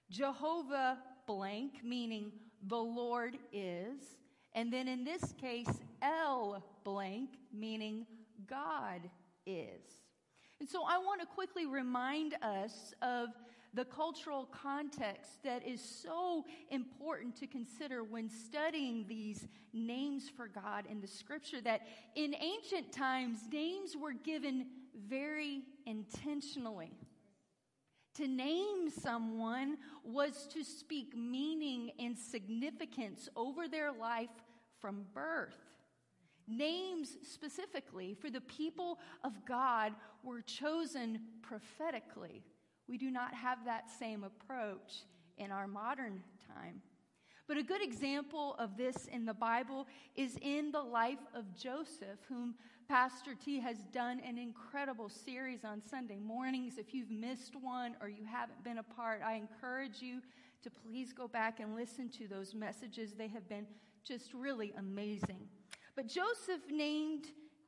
Jehovah 0.10 0.98
blank, 1.25 1.83
meaning 1.83 2.31
the 2.67 2.75
Lord 2.75 3.38
is, 3.53 4.17
and 4.53 4.71
then 4.71 4.88
in 4.88 5.03
this 5.03 5.33
case, 5.39 5.69
El 6.01 6.63
blank, 6.83 7.29
meaning 7.53 8.05
God 8.48 9.01
is. 9.45 9.81
And 10.60 10.69
so 10.69 10.83
I 10.88 10.98
want 10.98 11.21
to 11.21 11.27
quickly 11.27 11.65
remind 11.65 12.36
us 12.41 12.93
of 13.01 13.29
the 13.74 13.86
cultural 13.86 14.50
context 14.51 15.41
that 15.43 15.65
is 15.65 15.81
so 15.81 16.45
important 16.69 17.38
to 17.38 17.48
consider 17.48 18.03
when 18.03 18.29
studying 18.29 19.05
these 19.07 19.48
names 19.74 20.29
for 20.29 20.48
God 20.48 20.86
in 20.89 21.00
the 21.00 21.07
scripture. 21.07 21.62
That 21.62 21.81
in 22.15 22.36
ancient 22.36 22.91
times, 22.91 23.39
names 23.51 23.95
were 23.95 24.12
given 24.12 24.65
very 25.08 25.62
intentionally. 25.86 26.91
To 28.15 28.27
name 28.27 28.89
someone 28.89 29.77
was 30.03 30.48
to 30.53 30.63
speak 30.63 31.15
meaning 31.15 31.91
and 32.00 32.17
significance 32.17 33.29
over 33.36 33.67
their 33.67 33.91
life 33.91 34.29
from 34.79 35.05
birth. 35.13 35.58
Names 36.48 37.15
specifically 37.24 38.13
for 38.13 38.29
the 38.29 38.41
people 38.41 39.00
of 39.24 39.46
God 39.46 39.93
were 40.24 40.41
chosen 40.41 41.22
prophetically. 41.41 42.43
We 42.89 42.98
do 42.98 43.10
not 43.10 43.34
have 43.34 43.63
that 43.65 43.89
same 43.89 44.25
approach 44.25 45.03
in 45.38 45.51
our 45.51 45.67
modern 45.67 46.22
time. 46.53 46.81
But 47.51 47.58
a 47.58 47.63
good 47.63 47.84
example 47.84 48.55
of 48.60 48.77
this 48.77 49.08
in 49.08 49.25
the 49.25 49.34
Bible 49.34 49.86
is 50.15 50.38
in 50.41 50.72
the 50.72 50.81
life 50.81 51.20
of 51.36 51.53
Joseph, 51.53 52.17
whom 52.29 52.55
Pastor 52.88 53.36
T 53.36 53.60
has 53.60 53.79
done 53.91 54.22
an 54.25 54.38
incredible 54.38 55.10
series 55.10 55.65
on 55.65 55.81
Sunday 55.81 56.17
mornings. 56.17 56.77
If 56.77 56.93
you've 56.93 57.12
missed 57.12 57.58
one 57.62 57.98
or 58.00 58.08
you 58.08 58.24
haven't 58.24 58.63
been 58.63 58.77
a 58.77 58.84
part, 58.84 59.20
I 59.22 59.34
encourage 59.34 60.01
you 60.01 60.22
to 60.63 60.70
please 60.70 61.12
go 61.12 61.27
back 61.27 61.60
and 61.60 61.75
listen 61.75 62.08
to 62.12 62.27
those 62.29 62.53
messages. 62.53 63.15
They 63.15 63.27
have 63.27 63.50
been 63.50 63.67
just 64.08 64.34
really 64.34 64.74
amazing. 64.77 65.50
But 65.93 66.08
Joseph 66.08 66.62
named 66.72 67.25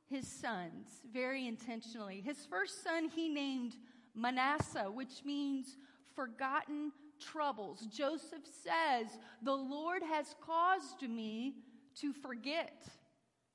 his 0.08 0.26
sons 0.26 1.02
very 1.12 1.46
intentionally. 1.46 2.22
His 2.24 2.46
first 2.46 2.82
son 2.82 3.10
he 3.14 3.28
named 3.28 3.76
Manasseh, 4.14 4.90
which 4.90 5.26
means 5.26 5.76
forgotten 6.16 6.90
troubles. 7.18 7.86
Joseph 7.92 8.44
says, 8.62 9.06
The 9.42 9.54
Lord 9.54 10.02
has 10.02 10.34
caused 10.44 11.02
me 11.02 11.54
to 12.00 12.12
forget. 12.12 12.86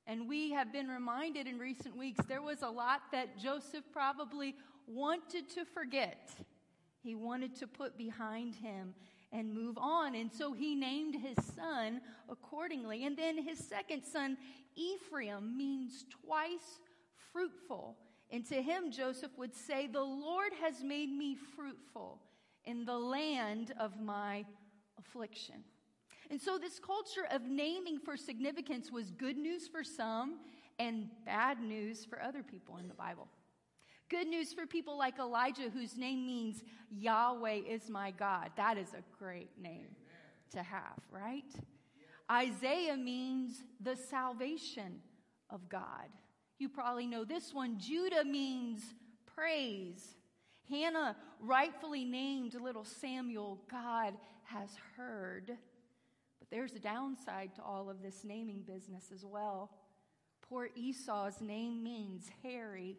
And 0.06 0.28
we 0.28 0.50
have 0.52 0.72
been 0.72 0.88
reminded 0.88 1.46
in 1.46 1.58
recent 1.58 1.96
weeks 1.96 2.24
there 2.26 2.42
was 2.42 2.62
a 2.62 2.68
lot 2.68 3.02
that 3.12 3.38
Joseph 3.38 3.84
probably 3.92 4.56
wanted 4.86 5.48
to 5.50 5.64
forget. 5.64 6.30
He 7.02 7.14
wanted 7.14 7.54
to 7.56 7.66
put 7.66 7.96
behind 7.96 8.54
him 8.56 8.94
and 9.32 9.54
move 9.54 9.78
on. 9.78 10.14
And 10.14 10.32
so 10.32 10.52
he 10.52 10.74
named 10.74 11.14
his 11.14 11.36
son 11.54 12.00
accordingly. 12.28 13.04
And 13.04 13.16
then 13.16 13.38
his 13.38 13.58
second 13.58 14.02
son, 14.04 14.36
Ephraim, 14.74 15.56
means 15.56 16.04
twice 16.24 16.80
fruitful. 17.32 17.96
And 18.30 18.44
to 18.46 18.62
him, 18.62 18.90
Joseph 18.90 19.30
would 19.38 19.54
say, 19.54 19.86
The 19.86 20.02
Lord 20.02 20.52
has 20.62 20.82
made 20.82 21.10
me 21.10 21.36
fruitful 21.56 22.20
in 22.64 22.84
the 22.84 22.98
land 22.98 23.72
of 23.78 24.00
my 24.00 24.44
affliction. 24.98 25.64
And 26.30 26.40
so, 26.40 26.58
this 26.58 26.78
culture 26.78 27.26
of 27.30 27.42
naming 27.42 27.98
for 27.98 28.16
significance 28.16 28.92
was 28.92 29.10
good 29.10 29.36
news 29.36 29.66
for 29.66 29.82
some 29.82 30.38
and 30.78 31.08
bad 31.26 31.60
news 31.60 32.04
for 32.04 32.22
other 32.22 32.42
people 32.42 32.78
in 32.78 32.88
the 32.88 32.94
Bible. 32.94 33.28
Good 34.08 34.26
news 34.26 34.52
for 34.52 34.66
people 34.66 34.98
like 34.98 35.18
Elijah, 35.18 35.70
whose 35.72 35.96
name 35.96 36.26
means 36.26 36.62
Yahweh 36.90 37.60
is 37.68 37.88
my 37.88 38.10
God. 38.10 38.50
That 38.56 38.76
is 38.76 38.88
a 38.92 39.02
great 39.16 39.50
name 39.60 39.88
to 40.52 40.62
have, 40.62 40.98
right? 41.10 41.44
Isaiah 42.30 42.96
means 42.96 43.62
the 43.80 43.96
salvation 43.96 45.00
of 45.48 45.68
God. 45.68 46.08
You 46.58 46.68
probably 46.68 47.06
know 47.06 47.24
this 47.24 47.54
one. 47.54 47.78
Judah 47.78 48.24
means 48.24 48.94
praise. 49.26 50.16
Hannah 50.70 51.16
rightfully 51.40 52.04
named 52.04 52.54
little 52.54 52.84
Samuel, 52.84 53.58
God 53.70 54.14
has 54.44 54.70
heard. 54.96 55.56
But 56.38 56.50
there's 56.50 56.72
a 56.74 56.78
downside 56.78 57.54
to 57.56 57.62
all 57.62 57.90
of 57.90 58.02
this 58.02 58.24
naming 58.24 58.62
business 58.62 59.10
as 59.12 59.24
well. 59.24 59.70
Poor 60.48 60.70
Esau's 60.74 61.40
name 61.40 61.82
means 61.82 62.30
hairy. 62.42 62.96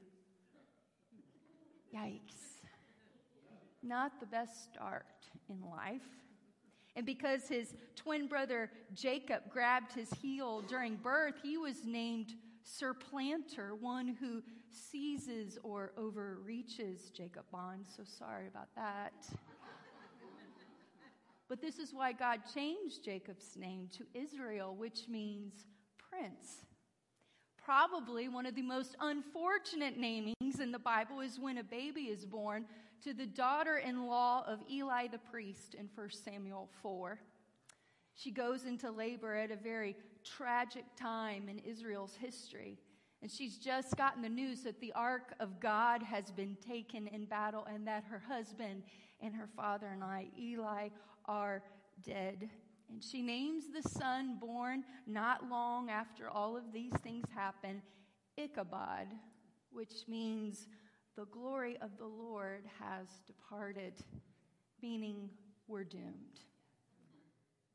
Yikes. 1.95 2.59
Not 3.83 4.19
the 4.19 4.25
best 4.25 4.71
start 4.71 5.05
in 5.49 5.61
life. 5.69 6.01
And 6.95 7.05
because 7.05 7.47
his 7.47 7.73
twin 7.95 8.27
brother 8.27 8.69
Jacob 8.93 9.43
grabbed 9.49 9.93
his 9.93 10.11
heel 10.21 10.61
during 10.61 10.97
birth, 10.97 11.35
he 11.41 11.57
was 11.57 11.85
named 11.85 12.33
supplanter, 12.63 13.75
one 13.75 14.15
who 14.19 14.43
seizes 14.73 15.57
or 15.63 15.91
overreaches 15.97 17.11
Jacob 17.15 17.45
Bond. 17.51 17.85
So 17.95 18.03
sorry 18.03 18.47
about 18.47 18.67
that. 18.75 19.13
but 21.49 21.61
this 21.61 21.79
is 21.79 21.93
why 21.93 22.11
God 22.11 22.41
changed 22.53 23.03
Jacob's 23.03 23.55
name 23.57 23.89
to 23.97 24.05
Israel, 24.13 24.75
which 24.75 25.07
means 25.07 25.65
prince. 25.97 26.65
Probably 27.63 28.27
one 28.27 28.45
of 28.45 28.55
the 28.55 28.61
most 28.61 28.95
unfortunate 28.99 29.99
namings 29.99 30.59
in 30.59 30.71
the 30.71 30.79
Bible 30.79 31.19
is 31.19 31.39
when 31.39 31.59
a 31.59 31.63
baby 31.63 32.03
is 32.03 32.25
born 32.25 32.65
to 33.03 33.13
the 33.13 33.25
daughter 33.25 33.77
in 33.77 34.07
law 34.07 34.43
of 34.47 34.59
Eli 34.69 35.07
the 35.07 35.17
priest 35.17 35.75
in 35.75 35.89
1 35.93 36.09
Samuel 36.09 36.69
4. 36.81 37.19
She 38.15 38.31
goes 38.31 38.65
into 38.65 38.91
labor 38.91 39.35
at 39.35 39.51
a 39.51 39.55
very 39.55 39.95
tragic 40.23 40.85
time 40.95 41.49
in 41.49 41.59
Israel's 41.59 42.15
history. 42.15 42.77
And 43.21 43.29
she's 43.29 43.57
just 43.57 43.95
gotten 43.97 44.21
the 44.21 44.29
news 44.29 44.61
that 44.61 44.79
the 44.79 44.91
ark 44.93 45.33
of 45.39 45.59
God 45.59 46.01
has 46.01 46.31
been 46.31 46.57
taken 46.67 47.07
in 47.07 47.25
battle 47.25 47.67
and 47.71 47.85
that 47.87 48.03
her 48.09 48.21
husband 48.27 48.83
and 49.21 49.33
her 49.35 49.47
father 49.55 49.87
and 49.87 50.03
I, 50.03 50.27
Eli, 50.39 50.89
are 51.25 51.61
dead. 52.03 52.49
And 52.89 53.03
she 53.03 53.21
names 53.21 53.65
the 53.73 53.87
son 53.87 54.37
born 54.41 54.83
not 55.05 55.47
long 55.49 55.89
after 55.89 56.29
all 56.29 56.57
of 56.57 56.73
these 56.73 56.93
things 57.03 57.25
happen 57.33 57.81
Ichabod, 58.37 59.07
which 59.71 60.07
means 60.07 60.67
the 61.15 61.25
glory 61.25 61.77
of 61.81 61.91
the 61.97 62.07
Lord 62.07 62.63
has 62.79 63.07
departed, 63.27 63.93
meaning 64.81 65.29
we're 65.67 65.83
doomed. 65.83 66.39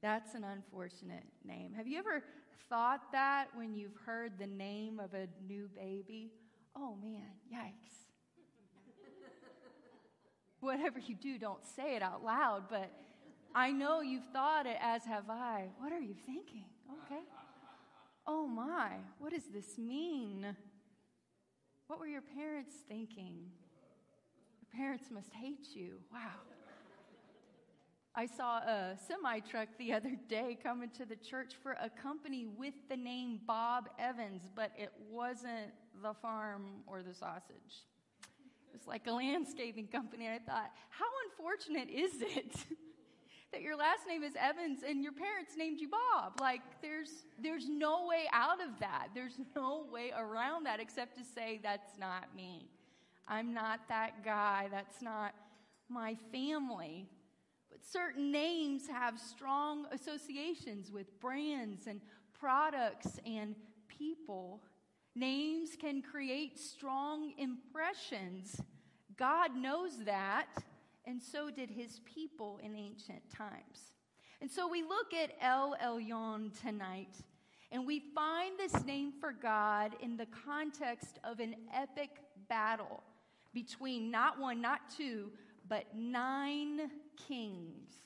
That's 0.03 0.35
an 0.35 0.45
unfortunate 0.45 1.25
name. 1.45 1.73
Have 1.75 1.87
you 1.87 1.99
ever 1.99 2.25
thought 2.69 3.13
that 3.13 3.47
when 3.55 3.75
you've 3.75 3.97
heard 4.05 4.39
the 4.39 4.47
name 4.47 5.01
of 5.01 5.15
a 5.15 5.29
new 5.47 5.69
baby? 5.75 6.33
Oh 6.77 6.97
man, 7.03 7.23
yikes. 7.53 8.07
Whatever 10.61 10.99
you 10.99 11.15
do, 11.15 11.39
don't 11.39 11.65
say 11.65 11.97
it 11.97 12.03
out 12.03 12.25
loud, 12.25 12.65
but 12.69 12.91
I 13.55 13.71
know 13.71 14.01
you've 14.01 14.29
thought 14.33 14.67
it, 14.67 14.77
as 14.81 15.05
have 15.05 15.31
I. 15.31 15.69
What 15.79 15.93
are 15.93 16.01
you 16.01 16.15
thinking? 16.27 16.65
Okay. 17.05 17.23
Oh 18.27 18.47
my, 18.47 18.91
what 19.19 19.33
does 19.33 19.47
this 19.53 19.79
mean? 19.79 20.57
What 21.87 22.01
were 22.01 22.09
your 22.09 22.23
parents 22.23 22.75
thinking? 22.89 23.47
Your 24.61 24.85
parents 24.85 25.11
must 25.11 25.33
hate 25.33 25.69
you. 25.75 25.99
Wow. 26.13 26.56
I 28.19 28.25
saw 28.25 28.61
a 28.61 28.97
semi 29.07 29.41
truck 29.41 29.69
the 29.79 29.93
other 29.93 30.17
day 30.27 30.57
coming 30.63 30.89
to 30.97 31.05
the 31.05 31.17
church 31.17 31.53
for 31.63 31.73
a 31.73 31.91
company 31.91 32.47
with 32.47 32.73
the 32.89 32.97
name 32.97 33.41
Bob 33.47 33.91
Evans, 33.99 34.49
but 34.55 34.73
it 34.79 34.91
wasn't 35.11 35.71
the 36.03 36.15
farm 36.15 36.65
or 36.87 37.03
the 37.03 37.13
sausage. 37.13 37.85
It 38.73 38.73
was 38.73 38.87
like 38.87 39.07
a 39.07 39.13
landscaping 39.13 39.89
company. 39.89 40.29
I 40.29 40.39
thought, 40.39 40.71
how 40.89 41.05
unfortunate 41.29 41.91
is 41.91 42.23
it 42.23 42.57
that 43.53 43.61
your 43.61 43.77
last 43.77 44.07
name 44.09 44.23
is 44.23 44.33
Evans 44.41 44.79
and 44.83 45.03
your 45.03 45.13
parents 45.13 45.53
named 45.55 45.79
you 45.79 45.91
Bob? 45.91 46.41
Like, 46.41 46.63
there's, 46.81 47.27
there's 47.39 47.69
no 47.69 48.07
way 48.07 48.25
out 48.33 48.63
of 48.63 48.81
that. 48.81 49.09
There's 49.15 49.39
no 49.55 49.85
way 49.93 50.13
around 50.17 50.65
that 50.65 50.81
except 50.81 51.19
to 51.19 51.23
say, 51.23 51.61
that's 51.63 51.99
not 51.99 52.35
me. 52.35 52.71
I'm 53.29 53.53
not 53.53 53.81
that 53.91 54.25
guy. 54.25 54.69
That's 54.71 55.03
not 55.03 55.35
my 55.91 56.17
family. 56.33 57.11
Certain 57.83 58.31
names 58.31 58.89
have 58.89 59.19
strong 59.19 59.87
associations 59.93 60.91
with 60.91 61.19
brands 61.21 61.87
and 61.87 62.01
products 62.39 63.19
and 63.27 63.55
people. 63.89 64.63
Names 65.15 65.71
can 65.81 66.03
create 66.03 66.59
strong 66.59 67.33
impressions. 67.39 68.61
God 69.17 69.57
knows 69.57 70.05
that, 70.05 70.49
and 71.07 71.23
so 71.23 71.51
did 71.51 71.71
his 71.71 72.01
people 72.05 72.61
in 72.63 72.77
ancient 72.77 73.23
times. 73.31 73.93
And 74.41 74.51
so 74.51 74.69
we 74.69 74.83
look 74.83 75.15
at 75.15 75.33
El 75.41 75.77
Elyon 75.83 76.51
tonight, 76.61 77.17
and 77.73 77.87
we 77.87 78.03
find 78.15 78.59
this 78.59 78.85
name 78.85 79.13
for 79.19 79.33
God 79.33 79.97
in 80.01 80.17
the 80.17 80.27
context 80.45 81.19
of 81.25 81.41
an 81.41 81.57
epic 81.75 82.11
battle 82.49 83.03
between 83.55 84.11
not 84.11 84.39
one, 84.39 84.61
not 84.61 84.81
two, 84.95 85.31
but 85.69 85.87
nine 85.97 86.91
kings. 87.29 87.99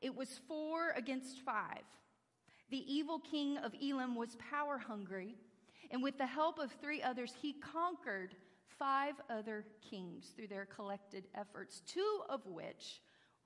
It 0.00 0.14
was 0.14 0.40
four 0.46 0.90
against 0.96 1.40
five. 1.40 1.84
The 2.70 2.92
evil 2.92 3.18
king 3.18 3.58
of 3.58 3.74
Elam 3.82 4.14
was 4.16 4.36
power 4.50 4.78
hungry, 4.78 5.34
and 5.90 6.02
with 6.02 6.18
the 6.18 6.26
help 6.26 6.58
of 6.58 6.72
three 6.72 7.02
others, 7.02 7.32
he 7.40 7.54
conquered 7.54 8.34
five 8.78 9.14
other 9.30 9.64
kings 9.88 10.32
through 10.34 10.48
their 10.48 10.66
collected 10.66 11.24
efforts, 11.34 11.82
two 11.86 12.20
of 12.28 12.44
which 12.46 13.00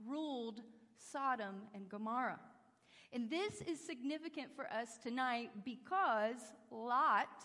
ruled 0.06 0.62
Sodom 0.96 1.62
and 1.74 1.88
Gomorrah. 1.88 2.40
And 3.12 3.28
this 3.28 3.60
is 3.62 3.84
significant 3.84 4.48
for 4.54 4.66
us 4.72 4.98
tonight 5.02 5.50
because 5.64 6.38
Lot, 6.70 7.44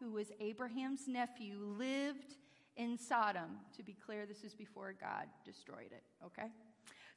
who 0.00 0.12
was 0.12 0.30
Abraham's 0.40 1.08
nephew, 1.08 1.58
lived 1.60 2.36
in 2.76 2.98
Sodom. 2.98 3.58
To 3.76 3.82
be 3.82 3.94
clear, 3.94 4.26
this 4.26 4.44
is 4.44 4.54
before 4.54 4.94
God 4.98 5.26
destroyed 5.44 5.90
it, 5.90 6.04
okay? 6.24 6.48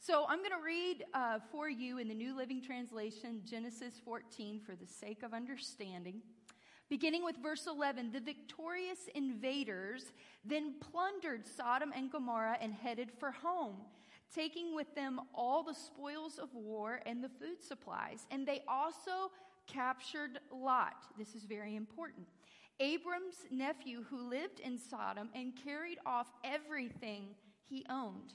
So 0.03 0.25
I'm 0.27 0.39
going 0.39 0.49
to 0.49 0.65
read 0.65 1.05
uh, 1.13 1.37
for 1.51 1.69
you 1.69 1.99
in 1.99 2.07
the 2.07 2.15
New 2.15 2.35
Living 2.35 2.59
Translation 2.59 3.39
Genesis 3.45 4.01
14 4.03 4.59
for 4.59 4.75
the 4.75 4.87
sake 4.87 5.21
of 5.21 5.31
understanding. 5.31 6.23
Beginning 6.89 7.23
with 7.23 7.35
verse 7.37 7.67
11, 7.67 8.11
the 8.11 8.19
victorious 8.19 8.97
invaders 9.13 10.05
then 10.43 10.73
plundered 10.79 11.45
Sodom 11.45 11.93
and 11.95 12.11
Gomorrah 12.11 12.57
and 12.59 12.73
headed 12.73 13.11
for 13.11 13.29
home, 13.29 13.75
taking 14.33 14.73
with 14.73 14.91
them 14.95 15.21
all 15.35 15.61
the 15.61 15.75
spoils 15.75 16.39
of 16.39 16.49
war 16.55 17.01
and 17.05 17.23
the 17.23 17.29
food 17.29 17.61
supplies. 17.61 18.25
And 18.31 18.47
they 18.47 18.63
also 18.67 19.29
captured 19.67 20.39
Lot. 20.51 21.05
This 21.15 21.35
is 21.35 21.43
very 21.43 21.75
important. 21.75 22.25
Abram's 22.79 23.45
nephew 23.51 24.03
who 24.09 24.27
lived 24.27 24.61
in 24.61 24.79
Sodom 24.79 25.29
and 25.35 25.53
carried 25.63 25.99
off 26.07 26.31
everything 26.43 27.35
he 27.69 27.85
owned. 27.87 28.33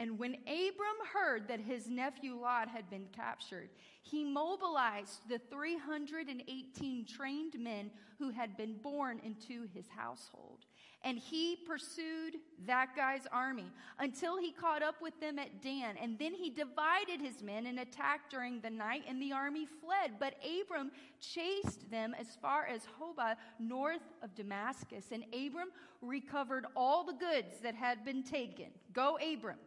And 0.00 0.18
when 0.18 0.34
Abram 0.46 0.98
heard 1.12 1.46
that 1.48 1.60
his 1.60 1.88
nephew 1.88 2.34
Lot 2.34 2.68
had 2.68 2.90
been 2.90 3.06
captured, 3.12 3.68
he 4.02 4.24
mobilized 4.24 5.28
the 5.28 5.38
318 5.50 7.06
trained 7.06 7.54
men 7.58 7.90
who 8.18 8.30
had 8.30 8.56
been 8.56 8.74
born 8.82 9.20
into 9.24 9.68
his 9.72 9.86
household. 9.88 10.66
And 11.04 11.18
he 11.18 11.56
pursued 11.66 12.36
that 12.66 12.96
guy's 12.96 13.26
army 13.30 13.66
until 13.98 14.38
he 14.38 14.50
caught 14.50 14.82
up 14.82 14.96
with 15.00 15.18
them 15.20 15.38
at 15.38 15.62
Dan. 15.62 15.96
And 16.00 16.18
then 16.18 16.34
he 16.34 16.50
divided 16.50 17.20
his 17.20 17.42
men 17.42 17.66
and 17.66 17.78
attacked 17.78 18.30
during 18.30 18.60
the 18.60 18.70
night, 18.70 19.04
and 19.06 19.20
the 19.20 19.32
army 19.32 19.66
fled. 19.80 20.12
But 20.18 20.34
Abram 20.42 20.90
chased 21.20 21.90
them 21.90 22.16
as 22.18 22.28
far 22.40 22.66
as 22.66 22.82
Hobah, 22.98 23.36
north 23.60 24.02
of 24.22 24.34
Damascus. 24.34 25.12
And 25.12 25.24
Abram 25.34 25.68
recovered 26.00 26.66
all 26.74 27.04
the 27.04 27.12
goods 27.12 27.60
that 27.62 27.74
had 27.74 28.04
been 28.04 28.22
taken. 28.22 28.66
Go, 28.92 29.18
Abram. 29.18 29.58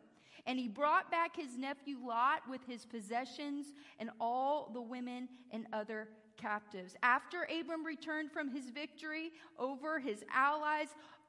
And 0.48 0.58
he 0.58 0.68
brought 0.68 1.12
back 1.12 1.36
his 1.36 1.58
nephew 1.58 1.98
Lot 2.04 2.42
with 2.50 2.62
his 2.66 2.86
possessions 2.86 3.68
and 4.00 4.10
all 4.20 4.72
the 4.74 4.82
women 4.82 5.28
and 5.52 5.68
other 5.74 6.08
captives. 6.38 6.96
After 7.04 7.48
Abram 7.60 7.86
returned 7.86 8.32
from 8.32 8.50
his 8.50 8.70
victory 8.70 9.34
over 9.60 10.00
his 10.00 10.24
allies, 10.34 10.88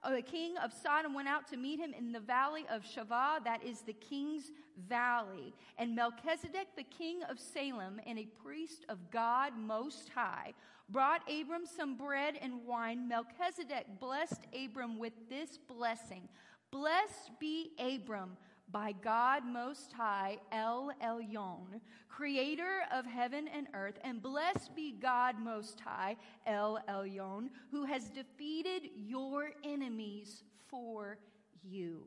the 0.09 0.23
king 0.23 0.57
of 0.59 0.73
Sodom 0.73 1.14
went 1.14 1.27
out 1.27 1.49
to 1.49 1.57
meet 1.57 1.81
him 1.81 1.92
in 1.92 2.12
the 2.12 2.21
valley 2.21 2.64
of 2.71 2.85
Shaveh, 2.85 3.42
that 3.45 3.64
is 3.64 3.81
the 3.81 3.92
king's 3.95 4.53
valley. 4.88 5.53
And 5.77 5.97
Melchizedek, 5.97 6.69
the 6.77 6.85
king 6.85 7.23
of 7.29 7.40
Salem, 7.40 8.01
and 8.07 8.19
a 8.19 8.27
priest 8.27 8.85
of 8.88 9.11
God 9.11 9.55
Most 9.59 10.11
High, 10.14 10.55
brought 10.88 11.29
Abram 11.29 11.66
some 11.66 11.97
bread 11.97 12.35
and 12.40 12.64
wine. 12.64 13.09
Melchizedek 13.09 13.99
blessed 13.99 14.47
Abram 14.55 14.99
with 14.99 15.14
this 15.29 15.59
blessing 15.59 16.29
Blessed 16.71 17.31
be 17.40 17.71
Abram 17.79 18.37
by 18.70 18.92
God 19.02 19.44
Most 19.46 19.92
High, 19.92 20.38
El 20.52 20.92
Elyon, 21.02 21.81
creator 22.09 22.83
of 22.92 23.07
heaven 23.07 23.48
and 23.48 23.66
earth, 23.74 23.98
and 24.04 24.22
blessed 24.22 24.74
be 24.74 24.92
God 24.92 25.37
Most 25.38 25.81
High, 25.81 26.16
El 26.46 26.78
Elyon, 26.88 27.48
who 27.70 27.85
has 27.85 28.11
defeated 28.11 28.90
your 28.94 29.50
enemies 29.64 30.42
for 30.68 31.18
you. 31.62 32.04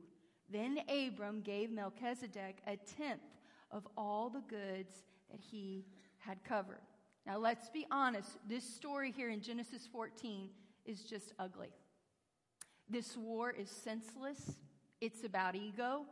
Then 0.51 0.79
Abram 0.89 1.41
gave 1.41 1.71
Melchizedek 1.71 2.61
a 2.67 2.77
tenth 2.77 3.21
of 3.71 3.87
all 3.97 4.29
the 4.29 4.41
goods 4.41 5.03
that 5.31 5.39
he 5.39 5.85
had 6.17 6.43
covered. 6.43 6.81
Now, 7.25 7.37
let's 7.37 7.69
be 7.69 7.85
honest, 7.91 8.37
this 8.47 8.63
story 8.63 9.11
here 9.11 9.29
in 9.29 9.41
Genesis 9.41 9.87
14 9.91 10.49
is 10.85 11.03
just 11.03 11.33
ugly. 11.39 11.69
This 12.89 13.15
war 13.15 13.51
is 13.51 13.69
senseless, 13.69 14.57
it's 14.99 15.23
about 15.23 15.55
ego, 15.55 16.05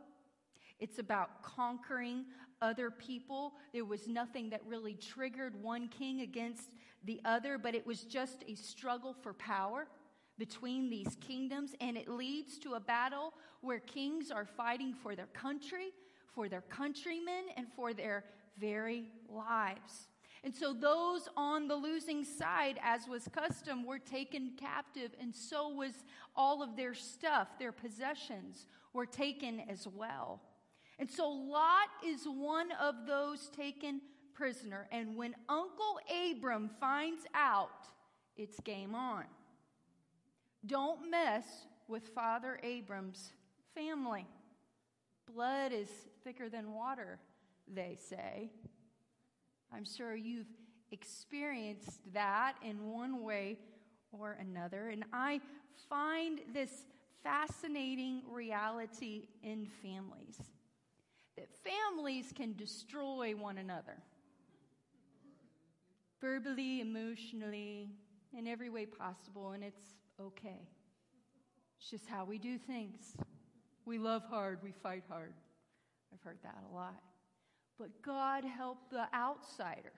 it's 0.80 0.98
about 0.98 1.42
conquering 1.42 2.24
other 2.62 2.90
people. 2.90 3.54
There 3.72 3.84
was 3.84 4.08
nothing 4.08 4.50
that 4.50 4.60
really 4.66 4.94
triggered 4.94 5.62
one 5.62 5.88
king 5.88 6.20
against 6.22 6.70
the 7.04 7.20
other, 7.24 7.58
but 7.58 7.74
it 7.74 7.86
was 7.86 8.02
just 8.02 8.44
a 8.48 8.54
struggle 8.54 9.14
for 9.14 9.32
power 9.34 9.86
between 10.38 10.88
these 10.88 11.16
kingdoms, 11.20 11.74
and 11.80 11.96
it 11.96 12.08
leads 12.08 12.58
to 12.58 12.74
a 12.74 12.80
battle 12.80 13.34
where 13.60 13.78
kings 13.78 14.30
are 14.30 14.46
fighting 14.46 14.94
for 14.94 15.14
their 15.14 15.26
country, 15.26 15.92
for 16.34 16.48
their 16.48 16.62
countrymen, 16.62 17.44
and 17.56 17.66
for 17.76 17.92
their 17.92 18.24
very 18.58 19.04
lives. 19.28 20.08
And 20.42 20.54
so 20.54 20.72
those 20.72 21.28
on 21.36 21.68
the 21.68 21.74
losing 21.76 22.24
side, 22.24 22.78
as 22.82 23.06
was 23.06 23.28
custom, 23.28 23.84
were 23.84 23.98
taken 23.98 24.52
captive, 24.58 25.10
and 25.20 25.34
so 25.34 25.68
was 25.68 25.92
all 26.34 26.62
of 26.62 26.76
their 26.76 26.94
stuff, 26.94 27.48
their 27.58 27.72
possessions 27.72 28.64
were 28.94 29.06
taken 29.06 29.60
as 29.68 29.86
well. 29.86 30.40
And 31.00 31.10
so 31.10 31.30
Lot 31.30 31.88
is 32.06 32.26
one 32.26 32.68
of 32.78 33.06
those 33.06 33.48
taken 33.48 34.02
prisoner. 34.34 34.86
And 34.92 35.16
when 35.16 35.34
Uncle 35.48 35.98
Abram 36.30 36.68
finds 36.78 37.22
out, 37.34 37.86
it's 38.36 38.60
game 38.60 38.94
on. 38.94 39.24
Don't 40.66 41.10
mess 41.10 41.44
with 41.88 42.08
Father 42.08 42.60
Abram's 42.62 43.32
family. 43.74 44.26
Blood 45.34 45.72
is 45.72 45.88
thicker 46.22 46.50
than 46.50 46.74
water, 46.74 47.18
they 47.66 47.96
say. 47.98 48.50
I'm 49.72 49.86
sure 49.86 50.14
you've 50.14 50.52
experienced 50.90 52.00
that 52.12 52.56
in 52.62 52.90
one 52.92 53.22
way 53.22 53.56
or 54.12 54.36
another. 54.38 54.90
And 54.90 55.04
I 55.14 55.40
find 55.88 56.40
this 56.52 56.84
fascinating 57.22 58.20
reality 58.30 59.28
in 59.42 59.66
families 59.82 60.36
that 61.40 61.48
families 61.64 62.32
can 62.36 62.54
destroy 62.54 63.34
one 63.34 63.56
another 63.56 63.96
verbally, 66.20 66.82
emotionally, 66.82 67.88
in 68.36 68.46
every 68.46 68.68
way 68.68 68.84
possible, 68.84 69.52
and 69.52 69.64
it's 69.64 69.80
okay. 70.20 70.68
It's 71.78 71.88
just 71.90 72.06
how 72.06 72.26
we 72.26 72.36
do 72.36 72.58
things. 72.58 73.16
We 73.86 73.96
love 73.96 74.22
hard, 74.28 74.58
we 74.62 74.72
fight 74.82 75.04
hard. 75.08 75.32
I've 76.12 76.22
heard 76.22 76.36
that 76.42 76.62
a 76.70 76.74
lot. 76.74 77.00
But 77.78 78.02
God 78.02 78.44
help 78.44 78.90
the 78.90 79.06
outsider 79.14 79.94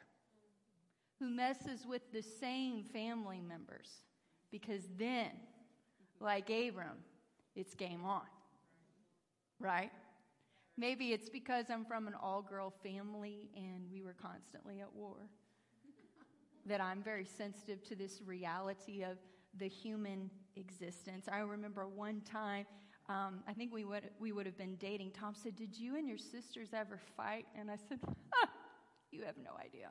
who 1.19 1.29
messes 1.29 1.85
with 1.89 2.03
the 2.13 2.23
same 2.23 2.85
family 2.85 3.41
members 3.41 3.89
because 4.53 4.83
then, 4.97 5.31
like 6.21 6.51
Abram, 6.51 6.99
it's 7.57 7.75
game 7.75 8.05
on. 8.05 8.23
Right? 9.59 9.91
Maybe 10.77 11.13
it's 11.13 11.29
because 11.29 11.67
I'm 11.71 11.85
from 11.85 12.07
an 12.07 12.15
all 12.21 12.43
girl 12.43 12.73
family 12.83 13.51
and 13.55 13.85
we 13.93 14.03
were 14.03 14.15
constantly 14.21 14.81
at 14.81 14.93
war. 14.95 15.17
that 16.65 16.81
I'm 16.81 17.03
very 17.03 17.25
sensitive 17.25 17.83
to 17.89 17.97
this 17.97 18.23
reality 18.25 19.03
of 19.03 19.19
the 19.59 19.67
human 19.67 20.31
existence. 20.57 21.27
I 21.31 21.41
remember 21.41 21.89
one 21.89 22.21
time, 22.21 22.67
um, 23.09 23.41
I 23.49 23.53
think 23.53 23.73
we 23.73 23.85
would, 23.85 24.05
we 24.21 24.31
would 24.31 24.47
have 24.47 24.57
been 24.57 24.77
dating. 24.77 25.11
Tom 25.11 25.35
said, 25.35 25.57
Did 25.57 25.77
you 25.77 25.97
and 25.97 26.09
your 26.09 26.19
sisters 26.19 26.69
ever 26.73 27.01
fight? 27.17 27.47
And 27.59 27.69
I 27.71 27.77
said, 27.89 27.99
You 29.11 29.25
have 29.25 29.37
no 29.37 29.51
idea. 29.61 29.91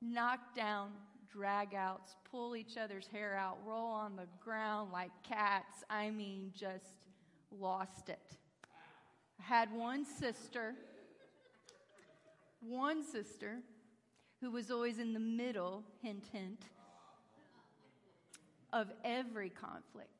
Knock 0.00 0.54
down, 0.54 0.90
drag 1.30 1.74
outs, 1.74 2.14
pull 2.30 2.54
each 2.54 2.76
other's 2.76 3.08
hair 3.08 3.36
out, 3.36 3.58
roll 3.66 3.88
on 3.88 4.14
the 4.14 4.28
ground 4.40 4.92
like 4.92 5.10
cats. 5.28 5.82
I 5.90 6.10
mean, 6.10 6.52
just 6.54 7.04
lost 7.50 8.08
it 8.08 8.38
had 9.40 9.72
one 9.72 10.04
sister, 10.04 10.74
one 12.60 13.02
sister 13.04 13.58
who 14.40 14.50
was 14.50 14.70
always 14.70 14.98
in 14.98 15.12
the 15.12 15.20
middle, 15.20 15.84
hint, 16.02 16.24
hint. 16.32 16.62
of 18.72 18.88
every 19.02 19.48
conflict. 19.48 20.10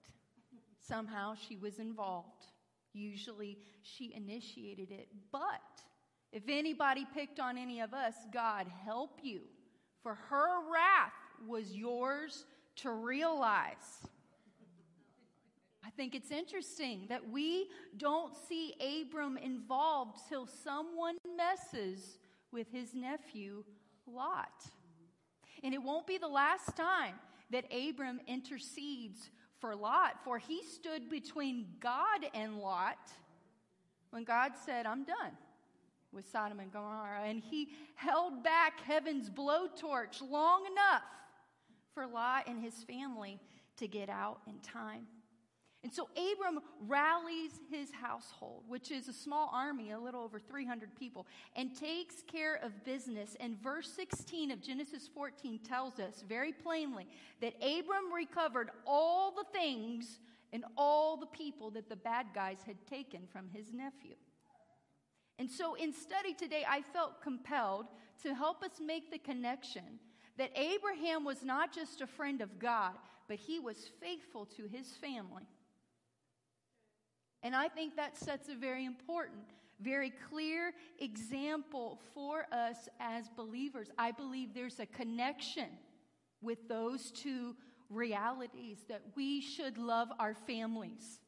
Somehow 0.81 1.35
she 1.35 1.57
was 1.57 1.78
involved. 1.78 2.46
Usually 2.94 3.59
she 3.83 4.14
initiated 4.14 4.90
it. 4.90 5.09
But 5.31 5.83
if 6.33 6.44
anybody 6.48 7.07
picked 7.14 7.40
on 7.40 7.59
any 7.59 7.81
of 7.81 7.92
us, 7.92 8.14
God 8.33 8.66
help 8.85 9.18
you. 9.22 9.40
For 10.02 10.14
her 10.14 10.70
wrath 10.72 11.12
was 11.46 11.74
yours 11.74 12.44
to 12.76 12.90
realize. 12.90 14.07
I 15.88 15.90
think 15.90 16.14
it's 16.14 16.31
interesting 16.31 17.07
that 17.09 17.31
we 17.31 17.68
don't 17.96 18.35
see 18.46 18.74
Abram 18.79 19.38
involved 19.38 20.18
till 20.29 20.46
someone 20.46 21.16
messes 21.35 22.18
with 22.53 22.70
his 22.70 22.94
nephew 22.94 23.64
Lot. 24.07 24.66
And 25.64 25.72
it 25.72 25.83
won't 25.83 26.07
be 26.07 26.18
the 26.18 26.29
last 26.29 26.77
time 26.77 27.14
that 27.51 27.64
Abram 27.72 28.20
intercedes 28.27 29.31
for 29.61 29.74
Lot, 29.74 30.22
for 30.24 30.37
he 30.37 30.62
stood 30.62 31.09
between 31.09 31.68
God 31.81 32.27
and 32.35 32.59
Lot 32.59 33.11
when 34.11 34.24
God 34.24 34.53
said, 34.66 34.85
I'm 34.85 35.05
done 35.05 35.33
with 36.12 36.29
Sodom 36.31 36.61
and 36.61 36.70
Gomorrah. 36.70 37.22
And 37.24 37.42
he 37.42 37.70
held 37.94 38.44
back 38.44 38.81
heaven's 38.81 39.31
blowtorch 39.31 40.20
long 40.20 40.66
enough 40.66 41.03
for 41.94 42.07
Lot 42.07 42.46
and 42.46 42.62
his 42.62 42.74
family 42.85 43.40
to 43.79 43.88
get 43.88 44.11
out 44.11 44.40
in 44.46 44.59
time. 44.59 45.07
And 45.84 45.92
so 45.92 46.08
Abram 46.16 46.58
rallies 46.88 47.52
his 47.70 47.92
household, 47.92 48.64
which 48.66 48.90
is 48.90 49.06
a 49.06 49.12
small 49.12 49.48
army, 49.52 49.92
a 49.92 49.98
little 49.98 50.22
over 50.22 50.40
300 50.40 50.94
people, 50.96 51.26
and 51.54 51.74
takes 51.74 52.16
care 52.26 52.56
of 52.56 52.84
business. 52.84 53.36
And 53.38 53.56
verse 53.62 53.88
16 53.94 54.50
of 54.50 54.60
Genesis 54.60 55.08
14 55.14 55.60
tells 55.60 56.00
us 56.00 56.24
very 56.28 56.52
plainly 56.52 57.06
that 57.40 57.54
Abram 57.62 58.12
recovered 58.12 58.70
all 58.86 59.30
the 59.30 59.44
things 59.56 60.18
and 60.52 60.64
all 60.76 61.16
the 61.16 61.26
people 61.26 61.70
that 61.70 61.88
the 61.88 61.96
bad 61.96 62.26
guys 62.34 62.58
had 62.66 62.84
taken 62.86 63.28
from 63.30 63.48
his 63.48 63.72
nephew. 63.72 64.14
And 65.38 65.48
so 65.48 65.74
in 65.74 65.92
study 65.92 66.34
today, 66.34 66.64
I 66.68 66.82
felt 66.92 67.22
compelled 67.22 67.86
to 68.24 68.34
help 68.34 68.64
us 68.64 68.80
make 68.84 69.12
the 69.12 69.18
connection 69.18 70.00
that 70.38 70.50
Abraham 70.56 71.24
was 71.24 71.44
not 71.44 71.72
just 71.72 72.00
a 72.00 72.06
friend 72.06 72.40
of 72.40 72.58
God, 72.58 72.94
but 73.28 73.38
he 73.38 73.60
was 73.60 73.90
faithful 74.00 74.46
to 74.56 74.64
his 74.64 74.88
family. 74.96 75.44
And 77.42 77.55
I 77.55 77.68
think 77.68 77.96
that 77.96 78.16
sets 78.16 78.48
a 78.48 78.55
very 78.55 78.85
important, 78.85 79.40
very 79.81 80.12
clear 80.29 80.72
example 80.98 82.01
for 82.14 82.46
us 82.53 82.88
as 83.01 83.29
believers. 83.37 83.90
I 83.96 84.11
believe 84.11 84.55
there's 84.55 84.81
a 84.81 84.87
connection 84.87 85.68
with 86.42 86.68
those 86.68 87.11
two 87.12 87.55
realities 87.90 88.79
that 88.88 89.03
we 89.16 89.40
should 89.40 89.79
love 89.79 90.09
our 90.18 90.35
families. 90.35 91.20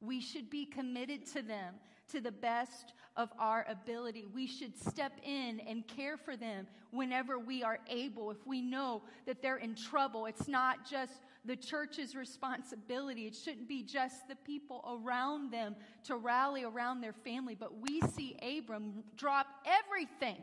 We 0.00 0.20
should 0.20 0.48
be 0.48 0.64
committed 0.64 1.26
to 1.32 1.42
them 1.42 1.74
to 2.12 2.20
the 2.20 2.32
best 2.32 2.94
of 3.16 3.30
our 3.38 3.66
ability. 3.68 4.26
We 4.32 4.46
should 4.46 4.78
step 4.78 5.12
in 5.24 5.60
and 5.60 5.86
care 5.86 6.16
for 6.16 6.36
them 6.36 6.66
whenever 6.90 7.38
we 7.38 7.62
are 7.62 7.80
able. 7.90 8.30
If 8.30 8.46
we 8.46 8.62
know 8.62 9.02
that 9.26 9.42
they're 9.42 9.56
in 9.56 9.74
trouble, 9.74 10.26
it's 10.26 10.48
not 10.48 10.88
just 10.88 11.20
the 11.48 11.56
church's 11.56 12.14
responsibility. 12.14 13.26
It 13.26 13.34
shouldn't 13.34 13.68
be 13.68 13.82
just 13.82 14.28
the 14.28 14.36
people 14.36 15.00
around 15.02 15.50
them 15.50 15.74
to 16.04 16.16
rally 16.16 16.62
around 16.62 17.00
their 17.00 17.14
family. 17.14 17.54
But 17.54 17.80
we 17.80 18.02
see 18.14 18.36
Abram 18.58 19.02
drop 19.16 19.46
everything, 19.66 20.42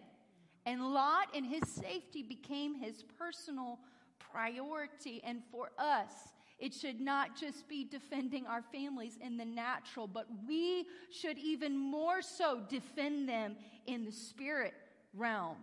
and 0.65 0.81
Lot 0.81 1.27
and 1.35 1.45
his 1.45 1.69
safety 1.69 2.23
became 2.23 2.73
his 2.73 3.03
personal 3.19 3.79
priority. 4.17 5.21
And 5.23 5.43
for 5.51 5.69
us, 5.77 6.11
it 6.57 6.73
should 6.73 6.99
not 6.99 7.37
just 7.39 7.69
be 7.69 7.83
defending 7.83 8.47
our 8.47 8.63
families 8.63 9.19
in 9.21 9.37
the 9.37 9.45
natural, 9.45 10.07
but 10.07 10.25
we 10.47 10.87
should 11.11 11.37
even 11.37 11.77
more 11.77 12.23
so 12.23 12.61
defend 12.67 13.29
them 13.29 13.57
in 13.85 14.05
the 14.05 14.11
spirit 14.11 14.73
realm. 15.13 15.57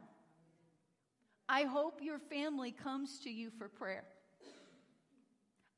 I 1.48 1.64
hope 1.64 1.98
your 2.00 2.20
family 2.20 2.70
comes 2.70 3.18
to 3.24 3.31
you 3.31 3.50
for 3.59 3.68
prayer. 3.68 4.05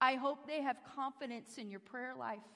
I 0.04 0.16
hope 0.16 0.46
they 0.46 0.60
have 0.60 0.76
confidence 0.94 1.56
in 1.56 1.70
your 1.70 1.80
prayer 1.80 2.12
life. 2.14 2.46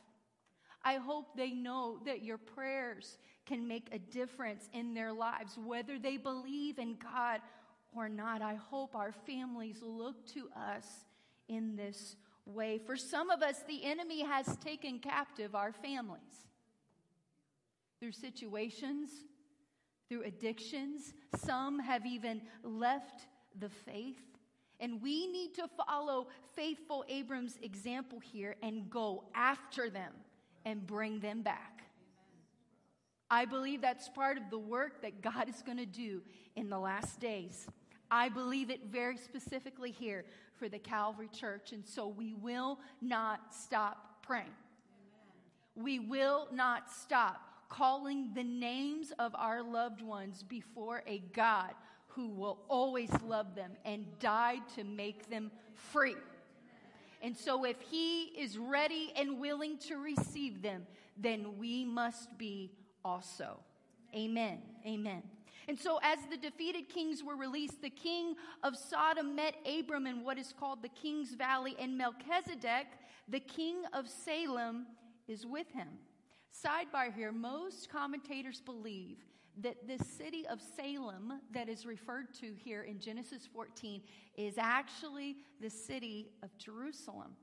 I 0.84 0.96
hope 0.96 1.34
they 1.34 1.52
know 1.52 1.98
that 2.04 2.22
your 2.22 2.36
prayers 2.36 3.16
can 3.46 3.66
make 3.66 3.88
a 3.90 3.98
difference 3.98 4.68
in 4.74 4.92
their 4.92 5.14
lives, 5.14 5.56
whether 5.56 5.98
they 5.98 6.18
believe 6.18 6.78
in 6.78 6.98
God 7.02 7.40
or 7.96 8.06
not. 8.06 8.42
I 8.42 8.56
hope 8.56 8.94
our 8.94 9.12
families 9.12 9.78
look 9.80 10.26
to 10.34 10.50
us 10.54 11.06
in 11.48 11.74
this 11.74 12.16
way. 12.44 12.80
For 12.84 12.98
some 12.98 13.30
of 13.30 13.40
us, 13.40 13.62
the 13.66 13.82
enemy 13.82 14.22
has 14.24 14.58
taken 14.58 14.98
captive 14.98 15.54
our 15.54 15.72
families 15.72 16.48
through 17.98 18.12
situations, 18.12 19.08
through 20.10 20.24
addictions. 20.24 21.14
Some 21.38 21.78
have 21.78 22.04
even 22.04 22.42
left 22.62 23.26
the 23.58 23.70
faith. 23.70 24.20
And 24.80 25.02
we 25.02 25.26
need 25.26 25.54
to 25.54 25.68
follow 25.86 26.28
faithful 26.54 27.04
Abram's 27.08 27.58
example 27.62 28.20
here 28.20 28.56
and 28.62 28.88
go 28.88 29.24
after 29.34 29.90
them 29.90 30.12
and 30.64 30.86
bring 30.86 31.20
them 31.20 31.42
back. 31.42 31.82
I 33.30 33.44
believe 33.44 33.82
that's 33.82 34.08
part 34.08 34.38
of 34.38 34.44
the 34.50 34.58
work 34.58 35.02
that 35.02 35.20
God 35.20 35.48
is 35.48 35.62
going 35.62 35.78
to 35.78 35.86
do 35.86 36.22
in 36.56 36.70
the 36.70 36.78
last 36.78 37.20
days. 37.20 37.66
I 38.10 38.28
believe 38.28 38.70
it 38.70 38.86
very 38.90 39.18
specifically 39.18 39.90
here 39.90 40.24
for 40.56 40.68
the 40.68 40.78
Calvary 40.78 41.28
Church, 41.28 41.72
and 41.72 41.86
so 41.86 42.08
we 42.08 42.32
will 42.34 42.78
not 43.02 43.54
stop 43.54 44.22
praying. 44.22 44.46
We 45.74 45.98
will 45.98 46.48
not 46.52 46.90
stop 46.90 47.42
calling 47.68 48.30
the 48.34 48.44
names 48.44 49.12
of 49.18 49.34
our 49.34 49.62
loved 49.62 50.00
ones 50.00 50.42
before 50.42 51.02
a 51.06 51.18
God 51.34 51.74
who 52.08 52.28
will 52.28 52.58
always 52.68 53.10
love 53.24 53.54
them 53.54 53.72
and 53.84 54.04
died 54.18 54.62
to 54.76 54.84
make 54.84 55.30
them 55.30 55.50
free. 55.74 56.16
And 57.22 57.36
so, 57.36 57.64
if 57.64 57.80
He 57.80 58.24
is 58.24 58.58
ready 58.58 59.12
and 59.16 59.40
willing 59.40 59.78
to 59.88 59.96
receive 59.96 60.62
them, 60.62 60.86
then 61.16 61.58
we 61.58 61.84
must 61.84 62.36
be 62.38 62.72
also. 63.04 63.58
Amen. 64.14 64.58
Amen. 64.86 65.22
And 65.68 65.78
so, 65.78 66.00
as 66.02 66.18
the 66.30 66.36
defeated 66.36 66.88
kings 66.88 67.22
were 67.22 67.36
released, 67.36 67.82
the 67.82 67.90
king 67.90 68.36
of 68.62 68.74
Sodom 68.76 69.36
met 69.36 69.54
Abram 69.66 70.06
in 70.06 70.24
what 70.24 70.38
is 70.38 70.54
called 70.58 70.82
the 70.82 70.88
King's 70.88 71.34
Valley, 71.34 71.76
and 71.78 71.98
Melchizedek, 71.98 72.86
the 73.28 73.40
king 73.40 73.82
of 73.92 74.08
Salem, 74.08 74.86
is 75.26 75.44
with 75.44 75.70
him. 75.70 75.88
Sidebar 76.50 77.14
here 77.14 77.32
most 77.32 77.90
commentators 77.90 78.62
believe 78.62 79.18
that 79.62 79.86
this 79.86 80.06
city 80.06 80.46
of 80.48 80.60
Salem, 80.76 81.40
that 81.52 81.68
is 81.68 81.84
referred 81.84 82.32
to 82.34 82.52
here 82.56 82.82
in 82.82 82.98
Genesis 82.98 83.48
14, 83.52 84.00
is 84.36 84.54
actually 84.58 85.36
the 85.60 85.70
city 85.70 86.30
of 86.42 86.56
Jerusalem, 86.58 87.36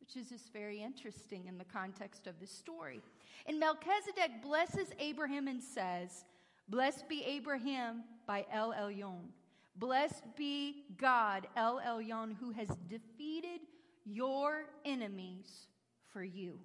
which 0.00 0.16
is 0.16 0.30
just 0.30 0.52
very 0.52 0.82
interesting 0.82 1.46
in 1.46 1.58
the 1.58 1.64
context 1.64 2.26
of 2.26 2.38
this 2.40 2.50
story. 2.50 3.00
And 3.46 3.60
Melchizedek 3.60 4.42
blesses 4.42 4.88
Abraham 4.98 5.48
and 5.48 5.62
says, 5.62 6.24
Blessed 6.68 7.08
be 7.08 7.24
Abraham 7.24 8.04
by 8.26 8.46
El 8.52 8.72
Elyon. 8.72 9.28
Blessed 9.76 10.24
be 10.36 10.84
God, 10.96 11.46
El 11.56 11.80
Elyon, 11.80 12.36
who 12.38 12.50
has 12.50 12.68
defeated 12.88 13.60
your 14.04 14.66
enemies 14.84 15.68
for 16.12 16.22
you. 16.22 16.58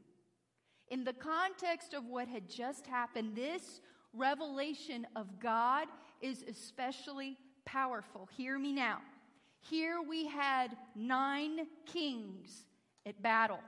In 0.90 1.04
the 1.04 1.14
context 1.14 1.94
of 1.94 2.06
what 2.06 2.28
had 2.28 2.50
just 2.50 2.86
happened, 2.86 3.36
this 3.36 3.82
revelation 4.18 5.08
of 5.16 5.40
God 5.40 5.88
is 6.22 6.44
especially 6.48 7.38
powerful. 7.66 8.28
Hear 8.36 8.58
me 8.58 8.72
now. 8.72 9.00
Here 9.70 10.00
we 10.08 10.28
had 10.28 10.78
nine 10.96 11.68
kings 11.86 12.66
at 13.06 13.22
battle, 13.22 13.60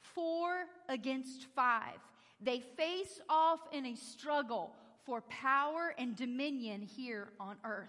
four 0.00 0.64
against 0.88 1.46
five. 1.54 1.98
They 2.40 2.60
face 2.60 3.20
off 3.28 3.60
in 3.72 3.86
a 3.86 3.94
struggle 3.94 4.72
for 5.04 5.22
power 5.22 5.94
and 5.96 6.14
dominion 6.16 6.82
here 6.82 7.28
on 7.40 7.56
earth. 7.64 7.88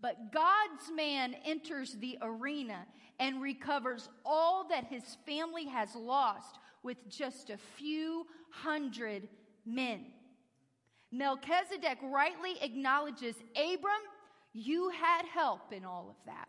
But 0.00 0.32
God's 0.32 0.90
man 0.94 1.34
enters 1.44 1.94
the 1.94 2.18
arena 2.20 2.86
and 3.20 3.40
recovers 3.40 4.08
all 4.24 4.66
that 4.68 4.86
his 4.86 5.16
family 5.24 5.66
has 5.66 5.94
lost 5.94 6.58
with 6.82 7.08
just 7.08 7.50
a 7.50 7.56
few 7.56 8.26
hundred 8.50 9.28
men. 9.64 10.06
Melchizedek 11.12 11.98
rightly 12.02 12.56
acknowledges 12.62 13.36
Abram, 13.54 13.92
you 14.54 14.88
had 14.90 15.26
help 15.26 15.72
in 15.72 15.84
all 15.84 16.08
of 16.08 16.16
that. 16.26 16.48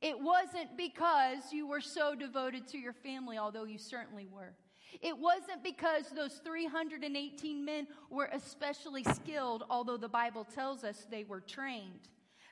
It 0.00 0.18
wasn't 0.18 0.76
because 0.76 1.52
you 1.52 1.66
were 1.66 1.80
so 1.80 2.14
devoted 2.14 2.66
to 2.68 2.78
your 2.78 2.92
family, 2.92 3.38
although 3.38 3.64
you 3.64 3.78
certainly 3.78 4.26
were. 4.26 4.54
It 5.00 5.16
wasn't 5.16 5.64
because 5.64 6.04
those 6.14 6.40
318 6.44 7.64
men 7.64 7.86
were 8.10 8.28
especially 8.32 9.04
skilled, 9.04 9.64
although 9.70 9.96
the 9.96 10.08
Bible 10.08 10.44
tells 10.44 10.84
us 10.84 11.06
they 11.10 11.24
were 11.24 11.40
trained. 11.40 12.08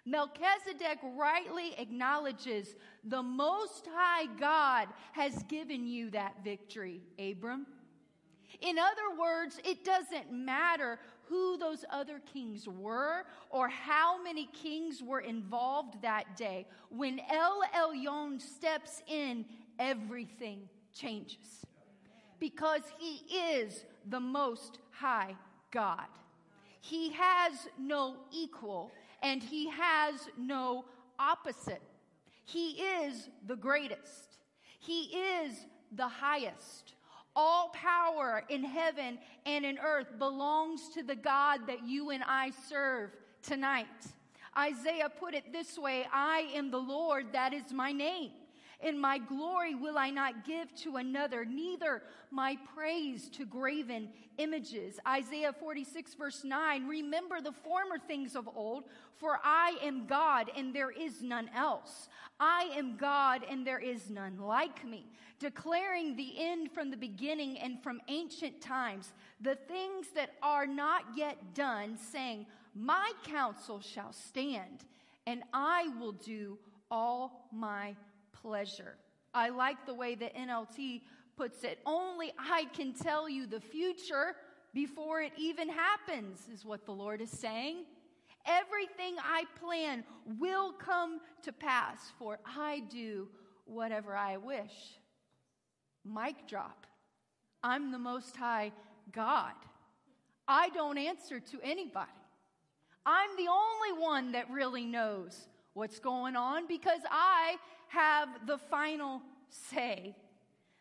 Melchizedek 0.07 0.98
rightly 1.14 1.74
acknowledges 1.79 2.74
the 3.05 3.22
Most 3.22 3.87
High 3.92 4.26
God 4.38 4.88
has 5.12 5.42
given 5.44 5.87
you 5.87 6.11
that 6.11 6.42
victory, 6.42 7.03
Abram. 7.18 7.66
In 8.60 8.78
other 8.78 9.18
words, 9.18 9.58
it 9.64 9.84
doesn't 9.84 10.32
matter 10.32 10.98
who 11.28 11.56
those 11.56 11.84
other 11.90 12.20
kings 12.32 12.66
were 12.66 13.24
or 13.50 13.68
how 13.68 14.22
many 14.22 14.46
kings 14.52 15.02
were 15.02 15.20
involved 15.20 16.02
that 16.02 16.36
day. 16.36 16.66
When 16.88 17.20
El 17.30 17.62
Elyon 17.74 18.40
steps 18.40 19.02
in, 19.06 19.44
everything 19.78 20.68
changes. 20.92 21.64
Because 22.40 22.82
he 22.98 23.16
is 23.36 23.84
the 24.08 24.20
most 24.20 24.78
high 24.90 25.36
God. 25.70 26.08
He 26.80 27.12
has 27.12 27.68
no 27.78 28.16
equal 28.32 28.90
and 29.22 29.42
he 29.42 29.68
has 29.70 30.28
no 30.36 30.84
opposite. 31.18 31.82
He 32.44 32.70
is 32.70 33.28
the 33.46 33.56
greatest. 33.56 34.38
He 34.80 35.02
is 35.02 35.66
the 35.92 36.08
highest. 36.08 36.94
All 37.36 37.70
power 37.70 38.44
in 38.48 38.64
heaven 38.64 39.18
and 39.46 39.64
in 39.64 39.78
earth 39.78 40.18
belongs 40.18 40.88
to 40.94 41.02
the 41.02 41.14
God 41.14 41.66
that 41.66 41.84
you 41.84 42.10
and 42.10 42.22
I 42.26 42.50
serve 42.68 43.10
tonight. 43.42 43.86
Isaiah 44.58 45.08
put 45.08 45.34
it 45.34 45.52
this 45.52 45.78
way 45.78 46.06
I 46.12 46.50
am 46.54 46.70
the 46.70 46.78
Lord, 46.78 47.32
that 47.32 47.52
is 47.52 47.72
my 47.72 47.92
name. 47.92 48.32
In 48.82 48.98
my 48.98 49.18
glory 49.18 49.74
will 49.74 49.98
I 49.98 50.10
not 50.10 50.46
give 50.46 50.74
to 50.76 50.96
another, 50.96 51.44
neither 51.44 52.02
my 52.30 52.56
praise 52.74 53.28
to 53.30 53.44
graven 53.44 54.08
images. 54.38 54.98
Isaiah 55.06 55.52
46, 55.52 56.14
verse 56.14 56.44
9 56.44 56.86
Remember 56.88 57.40
the 57.42 57.52
former 57.52 57.98
things 57.98 58.34
of 58.34 58.48
old, 58.54 58.84
for 59.18 59.38
I 59.44 59.76
am 59.82 60.06
God 60.06 60.50
and 60.56 60.74
there 60.74 60.90
is 60.90 61.22
none 61.22 61.50
else. 61.54 62.08
I 62.38 62.70
am 62.74 62.96
God 62.96 63.42
and 63.50 63.66
there 63.66 63.80
is 63.80 64.08
none 64.08 64.38
like 64.38 64.82
me, 64.82 65.04
declaring 65.38 66.16
the 66.16 66.32
end 66.38 66.72
from 66.72 66.90
the 66.90 66.96
beginning 66.96 67.58
and 67.58 67.82
from 67.82 68.00
ancient 68.08 68.62
times, 68.62 69.12
the 69.42 69.56
things 69.56 70.06
that 70.14 70.30
are 70.42 70.66
not 70.66 71.04
yet 71.14 71.54
done, 71.54 71.98
saying, 71.98 72.46
My 72.74 73.12
counsel 73.24 73.80
shall 73.80 74.14
stand, 74.14 74.86
and 75.26 75.42
I 75.52 75.88
will 76.00 76.12
do 76.12 76.58
all 76.90 77.46
my 77.52 77.94
pleasure. 78.42 78.96
I 79.35 79.50
like 79.50 79.87
the 79.87 79.94
way 79.94 80.14
the 80.14 80.26
NLT 80.26 81.03
puts 81.37 81.64
it. 81.64 81.79
Only 81.87 82.33
I 82.38 82.66
can 82.74 82.92
tell 82.92 83.29
you 83.29 83.46
the 83.46 83.61
future 83.61 84.35
before 84.74 85.20
it 85.20 85.33
even 85.37 85.68
happens, 85.68 86.46
is 86.53 86.64
what 86.64 86.85
the 86.87 86.92
Lord 86.92 87.20
is 87.20 87.31
saying. 87.31 87.85
Everything 88.46 89.16
I 89.22 89.44
plan 89.61 90.05
will 90.38 90.72
come 90.72 91.20
to 91.42 91.53
pass, 91.53 92.12
for 92.18 92.38
I 92.46 92.83
do 92.90 93.29
whatever 93.64 94.16
I 94.16 94.37
wish. 94.37 94.72
Mic 96.05 96.46
drop. 96.48 96.87
I'm 97.62 97.92
the 97.92 97.98
Most 97.98 98.37
High 98.37 98.72
God. 99.12 99.53
I 100.48 100.70
don't 100.70 100.98
answer 100.98 101.40
to 101.40 101.61
anybody. 101.62 102.11
I'm 103.05 103.31
the 103.37 103.48
only 103.48 104.03
one 104.03 104.33
that 104.33 104.50
really 104.50 104.85
knows 104.85 105.48
what's 105.74 105.98
going 105.98 106.37
on 106.37 106.66
because 106.66 107.00
I 107.11 107.57
have 107.90 108.29
the 108.46 108.57
final 108.57 109.20
say. 109.48 110.14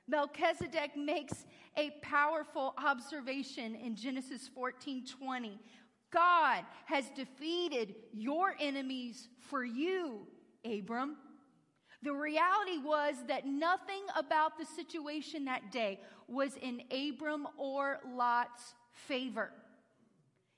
Melchizedek 0.07 0.95
makes 0.95 1.45
a 1.75 1.91
powerful 2.01 2.73
observation 2.83 3.75
in 3.75 3.95
Genesis 3.95 4.49
14 4.53 5.05
20. 5.05 5.59
God 6.11 6.63
has 6.85 7.05
defeated 7.15 7.95
your 8.11 8.55
enemies 8.59 9.29
for 9.49 9.63
you, 9.63 10.27
Abram. 10.65 11.17
The 12.01 12.13
reality 12.13 12.77
was 12.83 13.15
that 13.27 13.45
nothing 13.45 14.03
about 14.15 14.57
the 14.57 14.65
situation 14.65 15.45
that 15.45 15.71
day 15.71 15.99
was 16.27 16.55
in 16.61 16.81
Abram 16.91 17.47
or 17.57 17.99
Lot's 18.15 18.73
favor. 18.91 19.51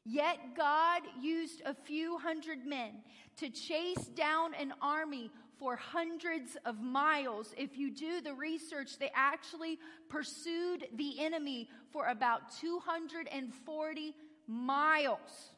Yet 0.05 0.37
God 0.55 1.01
used 1.21 1.61
a 1.65 1.73
few 1.73 2.17
hundred 2.17 2.65
men 2.65 3.01
to 3.37 3.49
chase 3.49 4.05
down 4.15 4.53
an 4.53 4.73
army 4.81 5.31
for 5.61 5.75
hundreds 5.75 6.57
of 6.65 6.81
miles. 6.81 7.53
If 7.55 7.77
you 7.77 7.91
do 7.91 8.19
the 8.19 8.33
research, 8.33 8.97
they 8.97 9.11
actually 9.13 9.77
pursued 10.09 10.87
the 10.95 11.19
enemy 11.19 11.69
for 11.91 12.07
about 12.07 12.51
240 12.59 14.15
miles 14.47 15.51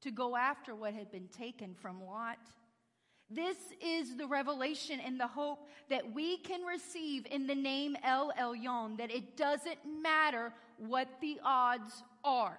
to 0.00 0.10
go 0.10 0.34
after 0.34 0.74
what 0.74 0.94
had 0.94 1.12
been 1.12 1.28
taken 1.28 1.76
from 1.80 2.04
Lot. 2.04 2.38
This 3.30 3.56
is 3.80 4.16
the 4.16 4.26
revelation 4.26 4.98
and 4.98 5.18
the 5.18 5.28
hope 5.28 5.68
that 5.90 6.12
we 6.12 6.38
can 6.38 6.62
receive 6.62 7.24
in 7.30 7.46
the 7.46 7.54
name 7.54 7.96
El 8.02 8.32
Elyon, 8.32 8.98
that 8.98 9.12
it 9.12 9.36
doesn't 9.36 9.78
matter 10.02 10.52
what 10.76 11.06
the 11.20 11.38
odds 11.44 12.02
are, 12.24 12.58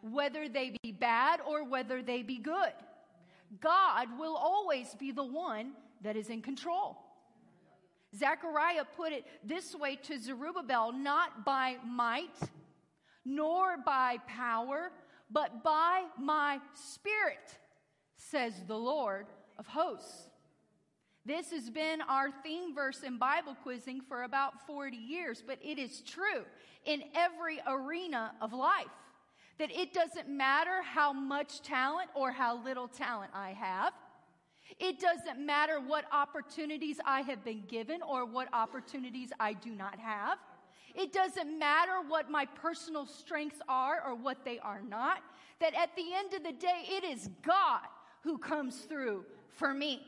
whether 0.00 0.48
they 0.48 0.72
be 0.82 0.92
bad 0.92 1.40
or 1.46 1.62
whether 1.62 2.00
they 2.00 2.22
be 2.22 2.38
good. 2.38 2.72
God 3.58 4.08
will 4.18 4.36
always 4.36 4.94
be 4.94 5.10
the 5.10 5.24
one 5.24 5.72
that 6.02 6.16
is 6.16 6.28
in 6.28 6.42
control. 6.42 6.98
Zechariah 8.16 8.84
put 8.96 9.12
it 9.12 9.24
this 9.44 9.74
way 9.74 9.96
to 9.96 10.18
Zerubbabel 10.18 10.92
not 10.92 11.44
by 11.44 11.76
might, 11.86 12.36
nor 13.24 13.76
by 13.84 14.18
power, 14.26 14.90
but 15.30 15.62
by 15.62 16.04
my 16.18 16.58
spirit, 16.74 17.58
says 18.16 18.54
the 18.66 18.76
Lord 18.76 19.26
of 19.58 19.66
hosts. 19.66 20.30
This 21.24 21.50
has 21.50 21.70
been 21.70 22.00
our 22.02 22.30
theme 22.42 22.74
verse 22.74 23.02
in 23.02 23.18
Bible 23.18 23.54
quizzing 23.62 24.00
for 24.00 24.22
about 24.22 24.66
40 24.66 24.96
years, 24.96 25.42
but 25.46 25.58
it 25.62 25.78
is 25.78 26.00
true 26.00 26.44
in 26.84 27.02
every 27.14 27.60
arena 27.66 28.32
of 28.40 28.52
life 28.52 28.86
that 29.60 29.70
it 29.70 29.92
doesn't 29.92 30.26
matter 30.26 30.80
how 30.82 31.12
much 31.12 31.60
talent 31.60 32.08
or 32.14 32.32
how 32.32 32.64
little 32.64 32.88
talent 32.88 33.30
I 33.34 33.50
have. 33.50 33.92
It 34.78 34.98
doesn't 34.98 35.38
matter 35.38 35.78
what 35.80 36.06
opportunities 36.10 36.96
I 37.04 37.20
have 37.20 37.44
been 37.44 37.64
given 37.68 38.00
or 38.00 38.24
what 38.24 38.48
opportunities 38.54 39.28
I 39.38 39.52
do 39.52 39.72
not 39.72 39.98
have. 39.98 40.38
It 40.94 41.12
doesn't 41.12 41.58
matter 41.58 42.00
what 42.08 42.30
my 42.30 42.46
personal 42.46 43.04
strengths 43.04 43.60
are 43.68 44.02
or 44.02 44.14
what 44.14 44.46
they 44.46 44.58
are 44.60 44.80
not. 44.80 45.18
That 45.60 45.74
at 45.74 45.94
the 45.94 46.06
end 46.14 46.32
of 46.32 46.42
the 46.42 46.52
day, 46.52 46.86
it 46.88 47.04
is 47.04 47.28
God 47.42 47.82
who 48.22 48.38
comes 48.38 48.78
through 48.78 49.26
for 49.50 49.74
me 49.74 50.00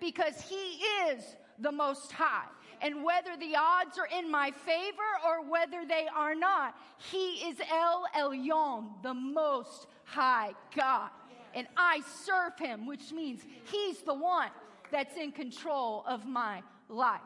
because 0.00 0.40
He 0.40 0.82
is 1.12 1.36
the 1.60 1.70
Most 1.70 2.10
High. 2.10 2.48
And 2.82 3.02
whether 3.02 3.36
the 3.36 3.56
odds 3.56 3.98
are 3.98 4.08
in 4.18 4.30
my 4.30 4.50
favor 4.50 5.10
or 5.24 5.48
whether 5.48 5.84
they 5.86 6.06
are 6.14 6.34
not, 6.34 6.74
He 6.98 7.48
is 7.48 7.56
El 7.70 8.06
Elyon, 8.14 9.02
the 9.02 9.14
Most 9.14 9.86
High 10.04 10.52
God. 10.74 11.10
And 11.54 11.66
I 11.76 12.02
serve 12.24 12.58
Him, 12.58 12.86
which 12.86 13.12
means 13.12 13.42
He's 13.70 14.02
the 14.02 14.14
one 14.14 14.50
that's 14.90 15.16
in 15.16 15.32
control 15.32 16.04
of 16.06 16.26
my 16.26 16.62
life. 16.88 17.20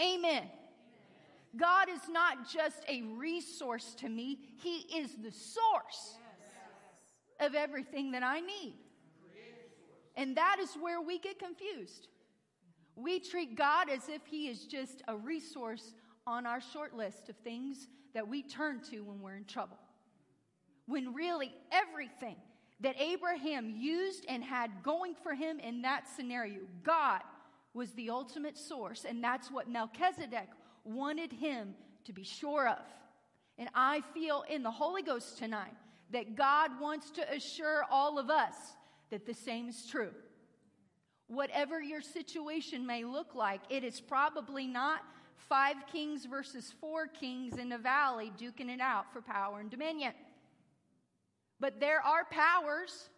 Amen. 0.00 0.44
God 1.56 1.88
is 1.90 2.08
not 2.10 2.48
just 2.50 2.82
a 2.88 3.02
resource 3.02 3.94
to 3.98 4.08
me, 4.08 4.38
He 4.62 4.98
is 4.98 5.14
the 5.22 5.32
source 5.32 6.18
of 7.40 7.54
everything 7.54 8.12
that 8.12 8.22
I 8.22 8.40
need. 8.40 8.74
And 10.16 10.36
that 10.36 10.58
is 10.60 10.74
where 10.80 11.00
we 11.00 11.18
get 11.18 11.38
confused. 11.38 12.08
We 12.96 13.20
treat 13.20 13.56
God 13.56 13.88
as 13.88 14.08
if 14.08 14.26
He 14.26 14.48
is 14.48 14.64
just 14.64 15.02
a 15.08 15.16
resource 15.16 15.94
on 16.26 16.46
our 16.46 16.60
short 16.60 16.94
list 16.94 17.28
of 17.28 17.36
things 17.36 17.88
that 18.14 18.26
we 18.26 18.42
turn 18.42 18.80
to 18.90 19.00
when 19.00 19.20
we're 19.20 19.36
in 19.36 19.44
trouble. 19.44 19.78
When 20.86 21.14
really 21.14 21.52
everything 21.70 22.36
that 22.80 23.00
Abraham 23.00 23.70
used 23.70 24.26
and 24.28 24.42
had 24.42 24.70
going 24.82 25.14
for 25.14 25.34
him 25.34 25.58
in 25.60 25.82
that 25.82 26.08
scenario, 26.08 26.60
God 26.82 27.20
was 27.74 27.92
the 27.92 28.10
ultimate 28.10 28.58
source, 28.58 29.06
and 29.08 29.22
that's 29.22 29.50
what 29.50 29.68
Melchizedek 29.68 30.48
wanted 30.84 31.32
him 31.32 31.74
to 32.04 32.12
be 32.12 32.24
sure 32.24 32.68
of. 32.68 32.84
And 33.56 33.68
I 33.74 34.02
feel 34.12 34.44
in 34.50 34.62
the 34.62 34.70
Holy 34.70 35.02
Ghost 35.02 35.38
tonight 35.38 35.74
that 36.10 36.36
God 36.36 36.72
wants 36.80 37.10
to 37.12 37.32
assure 37.32 37.84
all 37.90 38.18
of 38.18 38.28
us 38.28 38.54
that 39.10 39.24
the 39.24 39.34
same 39.34 39.68
is 39.68 39.86
true. 39.86 40.10
Whatever 41.28 41.80
your 41.80 42.02
situation 42.02 42.86
may 42.86 43.04
look 43.04 43.34
like, 43.34 43.60
it 43.70 43.84
is 43.84 44.00
probably 44.00 44.66
not 44.66 45.00
five 45.36 45.76
kings 45.90 46.24
versus 46.24 46.72
four 46.80 47.06
kings 47.06 47.58
in 47.58 47.68
the 47.68 47.78
valley 47.78 48.32
duking 48.38 48.68
it 48.68 48.80
out 48.80 49.12
for 49.12 49.20
power 49.20 49.60
and 49.60 49.70
dominion. 49.70 50.12
But 51.60 51.80
there 51.80 52.00
are 52.00 52.24
powers 52.30 53.08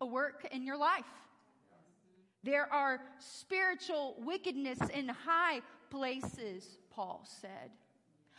a 0.00 0.06
work 0.06 0.46
in 0.50 0.64
your 0.64 0.76
life. 0.76 1.04
There 2.42 2.70
are 2.72 3.00
spiritual 3.18 4.16
wickedness 4.18 4.78
in 4.92 5.08
high 5.08 5.60
places, 5.90 6.78
Paul 6.90 7.24
said. 7.40 7.70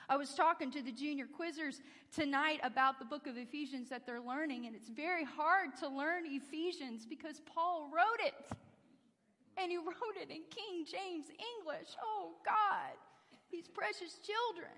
I 0.08 0.18
was 0.18 0.36
talking 0.36 0.70
to 0.72 0.84
the 0.84 0.92
junior 0.92 1.26
quizzers 1.26 1.82
tonight 2.14 2.60
about 2.62 3.00
the 3.00 3.06
book 3.06 3.26
of 3.26 3.38
Ephesians 3.38 3.90
that 3.90 4.06
they're 4.06 4.22
learning, 4.22 4.68
and 4.68 4.76
it's 4.76 4.90
very 4.90 5.24
hard 5.24 5.76
to 5.80 5.88
learn 5.88 6.26
Ephesians 6.28 7.08
because 7.08 7.42
Paul 7.46 7.90
wrote 7.92 8.26
it. 8.26 8.36
And 9.58 9.72
he 9.72 9.78
wrote 9.78 10.18
it 10.22 10.30
in 10.30 10.42
King 10.50 10.86
James 10.86 11.28
English. 11.30 11.90
Oh, 12.04 12.34
God. 12.46 12.98
These 13.52 13.68
precious 13.68 14.20
children 14.20 14.74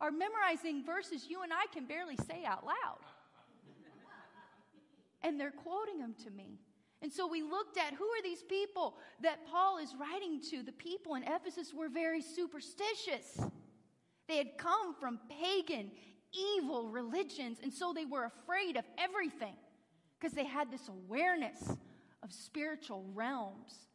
are 0.00 0.10
memorizing 0.10 0.84
verses 0.84 1.26
you 1.28 1.42
and 1.42 1.52
I 1.52 1.66
can 1.72 1.86
barely 1.86 2.16
say 2.16 2.44
out 2.44 2.64
loud. 2.64 2.98
And 5.22 5.40
they're 5.40 5.50
quoting 5.50 5.98
them 5.98 6.14
to 6.24 6.30
me. 6.30 6.58
And 7.02 7.12
so 7.12 7.26
we 7.26 7.42
looked 7.42 7.78
at 7.78 7.94
who 7.94 8.04
are 8.04 8.22
these 8.22 8.42
people 8.42 8.94
that 9.22 9.46
Paul 9.50 9.78
is 9.78 9.94
writing 9.98 10.40
to. 10.50 10.62
The 10.62 10.72
people 10.72 11.14
in 11.14 11.24
Ephesus 11.24 11.74
were 11.74 11.88
very 11.88 12.22
superstitious. 12.22 13.40
They 14.28 14.38
had 14.38 14.56
come 14.56 14.94
from 14.98 15.20
pagan, 15.28 15.90
evil 16.32 16.88
religions, 16.88 17.58
and 17.62 17.72
so 17.72 17.92
they 17.92 18.04
were 18.04 18.24
afraid 18.24 18.76
of 18.76 18.84
everything 18.98 19.54
because 20.18 20.34
they 20.34 20.44
had 20.44 20.70
this 20.70 20.88
awareness 20.88 21.70
of 22.22 22.32
spiritual 22.32 23.04
realms. 23.14 23.86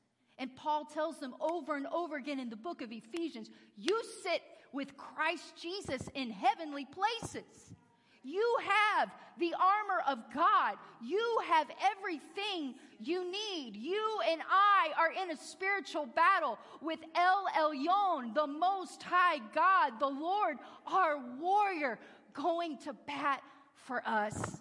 And 0.42 0.56
Paul 0.56 0.86
tells 0.86 1.20
them 1.20 1.36
over 1.40 1.76
and 1.76 1.86
over 1.94 2.16
again 2.18 2.40
in 2.40 2.50
the 2.50 2.56
book 2.56 2.82
of 2.82 2.92
Ephesians 2.92 3.52
you 3.78 4.02
sit 4.24 4.42
with 4.74 4.98
Christ 4.98 5.54
Jesus 5.62 6.10
in 6.16 6.32
heavenly 6.32 6.86
places. 6.86 7.76
You 8.24 8.58
have 8.98 9.12
the 9.40 9.54
armor 9.54 10.02
of 10.08 10.18
God. 10.34 10.78
You 11.00 11.40
have 11.48 11.68
everything 11.96 12.74
you 13.00 13.32
need. 13.32 13.76
You 13.76 14.20
and 14.32 14.42
I 14.50 14.90
are 14.98 15.12
in 15.12 15.30
a 15.30 15.38
spiritual 15.38 16.08
battle 16.08 16.58
with 16.82 17.00
El 17.16 17.46
Elyon, 17.60 18.34
the 18.34 18.48
Most 18.48 19.04
High 19.04 19.40
God, 19.54 20.00
the 20.00 20.08
Lord, 20.08 20.58
our 20.88 21.20
warrior, 21.40 22.00
going 22.34 22.80
to 22.80 22.94
bat 23.06 23.42
for 23.76 24.02
us. 24.08 24.60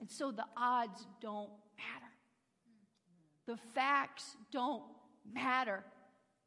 And 0.00 0.10
so 0.10 0.32
the 0.32 0.46
odds 0.56 1.06
don't 1.20 1.50
matter. 1.76 2.12
The 3.46 3.58
facts 3.74 4.36
don't 4.50 4.82
matter 5.32 5.84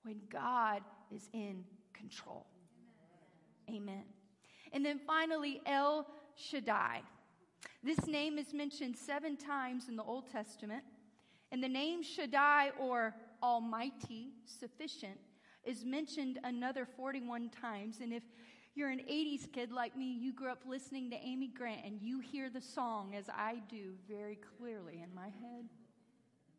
when 0.03 0.19
God 0.29 0.81
is 1.11 1.29
in 1.33 1.63
control. 1.93 2.45
Amen. 3.69 4.03
And 4.71 4.85
then 4.85 4.99
finally, 5.05 5.61
El 5.65 6.07
Shaddai. 6.35 7.01
This 7.83 8.07
name 8.07 8.37
is 8.37 8.53
mentioned 8.53 8.97
seven 8.97 9.37
times 9.37 9.89
in 9.89 9.95
the 9.95 10.03
Old 10.03 10.29
Testament, 10.29 10.83
and 11.51 11.63
the 11.63 11.69
name 11.69 12.01
Shaddai 12.01 12.71
or 12.79 13.13
Almighty, 13.41 14.31
sufficient, 14.45 15.19
is 15.63 15.85
mentioned 15.85 16.39
another 16.43 16.85
41 16.85 17.49
times. 17.49 17.99
And 18.01 18.13
if 18.13 18.23
you're 18.75 18.89
an 18.89 18.99
80s 18.99 19.51
kid 19.51 19.71
like 19.71 19.95
me, 19.95 20.05
you 20.05 20.33
grew 20.33 20.49
up 20.49 20.63
listening 20.65 21.09
to 21.11 21.17
Amy 21.17 21.47
Grant, 21.47 21.85
and 21.85 22.01
you 22.01 22.19
hear 22.19 22.49
the 22.49 22.61
song 22.61 23.15
as 23.15 23.25
I 23.29 23.61
do 23.69 23.93
very 24.09 24.39
clearly 24.57 25.01
in 25.03 25.13
my 25.13 25.27
head. 25.27 25.69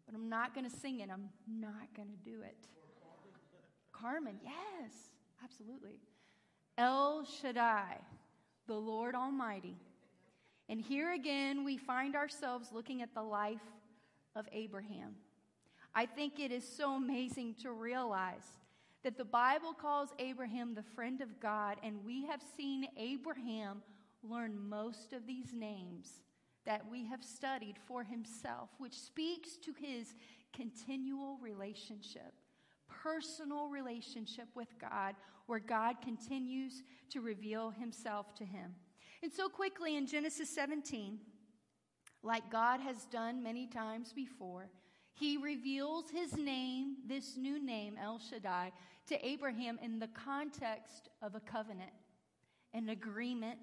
But 0.07 0.15
I'm 0.15 0.29
not 0.29 0.55
going 0.55 0.69
to 0.69 0.77
sing 0.77 1.01
it, 1.01 1.09
I'm 1.11 1.29
not 1.49 1.95
going 1.97 2.09
to 2.09 2.31
do 2.31 2.43
it. 2.43 2.69
Carmen, 3.93 4.37
yes, 4.43 4.93
absolutely. 5.43 6.01
El 6.77 7.25
Shaddai 7.25 7.99
the 8.67 8.75
Lord 8.75 9.15
Almighty. 9.15 9.77
And 10.69 10.81
here 10.81 11.13
again, 11.13 11.65
we 11.65 11.77
find 11.77 12.17
ourselves 12.17 12.71
looking 12.73 13.03
at 13.03 13.15
the 13.15 13.23
life 13.23 13.61
of 14.35 14.49
Abraham. 14.53 15.17
I 15.95 16.07
think 16.07 16.41
it 16.41 16.51
is 16.51 16.67
so 16.67 16.95
amazing 16.95 17.55
to 17.63 17.73
realize 17.73 18.59
that 19.03 19.19
the 19.19 19.25
Bible 19.25 19.75
calls 19.75 20.09
Abraham 20.19 20.75
the 20.75 20.83
friend 20.83 21.21
of 21.21 21.39
God, 21.41 21.77
and 21.83 22.05
we 22.05 22.25
have 22.25 22.41
seen 22.57 22.89
Abraham 22.97 23.83
learn 24.23 24.59
most 24.69 25.13
of 25.13 25.27
these 25.27 25.53
names 25.53 26.23
that 26.67 26.83
we 26.91 27.05
have 27.07 27.23
studied 27.23 27.77
for 27.87 28.03
himself, 28.03 28.71
which 28.79 28.99
speaks 28.99 29.57
to 29.59 29.73
his 29.73 30.15
continual 30.53 31.39
relationship 31.43 32.33
personal 33.03 33.69
relationship 33.69 34.49
with 34.55 34.69
God 34.79 35.15
where 35.47 35.59
God 35.59 36.01
continues 36.03 36.83
to 37.11 37.21
reveal 37.21 37.71
himself 37.71 38.35
to 38.37 38.45
him. 38.45 38.75
And 39.23 39.33
so 39.33 39.49
quickly 39.49 39.97
in 39.97 40.07
Genesis 40.07 40.51
17, 40.51 41.19
like 42.23 42.51
God 42.51 42.81
has 42.81 43.05
done 43.07 43.43
many 43.43 43.67
times 43.67 44.13
before, 44.13 44.69
he 45.13 45.37
reveals 45.37 46.11
his 46.11 46.37
name, 46.37 46.97
this 47.07 47.37
new 47.37 47.65
name, 47.65 47.97
El 48.03 48.19
Shaddai, 48.19 48.73
to 49.09 49.27
Abraham 49.27 49.79
in 49.83 49.99
the 49.99 50.09
context 50.09 51.11
of 51.23 51.35
a 51.35 51.41
covenant, 51.41 51.93
an 52.73 52.89
agreement, 52.89 53.61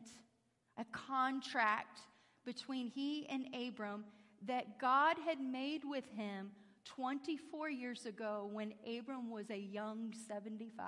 a 0.78 0.86
contract 0.92 2.00
between 2.46 2.88
he 2.88 3.28
and 3.30 3.48
Abram 3.68 4.06
that 4.46 4.80
God 4.80 5.18
had 5.26 5.40
made 5.40 5.84
with 5.84 6.06
him 6.16 6.52
24 6.86 7.70
years 7.70 8.06
ago 8.06 8.50
when 8.52 8.74
Abram 8.98 9.30
was 9.30 9.50
a 9.50 9.60
young 9.60 10.14
75. 10.28 10.88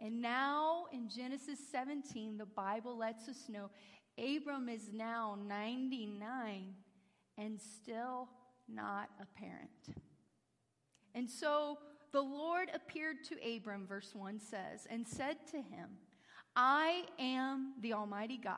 And 0.00 0.20
now 0.20 0.86
in 0.92 1.08
Genesis 1.08 1.58
17, 1.70 2.36
the 2.36 2.46
Bible 2.46 2.96
lets 2.96 3.28
us 3.28 3.48
know 3.48 3.70
Abram 4.18 4.68
is 4.68 4.90
now 4.92 5.38
99 5.46 6.74
and 7.38 7.60
still 7.60 8.28
not 8.68 9.10
a 9.20 9.26
parent. 9.38 10.00
And 11.14 11.30
so 11.30 11.78
the 12.12 12.20
Lord 12.20 12.70
appeared 12.74 13.24
to 13.24 13.56
Abram, 13.56 13.86
verse 13.86 14.10
1 14.14 14.38
says, 14.40 14.86
and 14.90 15.06
said 15.06 15.36
to 15.50 15.58
him, 15.58 15.88
I 16.54 17.04
am 17.18 17.74
the 17.80 17.94
Almighty 17.94 18.36
God, 18.36 18.56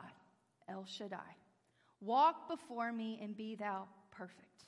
El 0.68 0.84
Shaddai. 0.84 1.36
Walk 2.00 2.48
before 2.48 2.92
me 2.92 3.18
and 3.22 3.36
be 3.36 3.54
thou 3.54 3.86
perfect. 4.10 4.66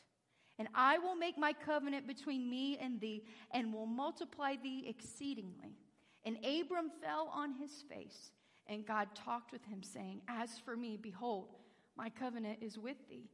And 0.58 0.68
I 0.74 0.98
will 0.98 1.14
make 1.14 1.36
my 1.36 1.52
covenant 1.52 2.06
between 2.06 2.48
me 2.48 2.78
and 2.78 3.00
thee, 3.00 3.24
and 3.50 3.72
will 3.74 3.86
multiply 3.86 4.54
thee 4.62 4.86
exceedingly. 4.88 5.76
And 6.24 6.38
Abram 6.44 6.90
fell 7.02 7.30
on 7.32 7.52
his 7.52 7.84
face, 7.90 8.30
and 8.66 8.86
God 8.86 9.08
talked 9.14 9.52
with 9.52 9.64
him, 9.66 9.82
saying, 9.82 10.22
As 10.28 10.58
for 10.64 10.76
me, 10.76 10.96
behold, 11.00 11.56
my 11.96 12.08
covenant 12.08 12.58
is 12.62 12.78
with 12.78 12.96
thee, 13.08 13.28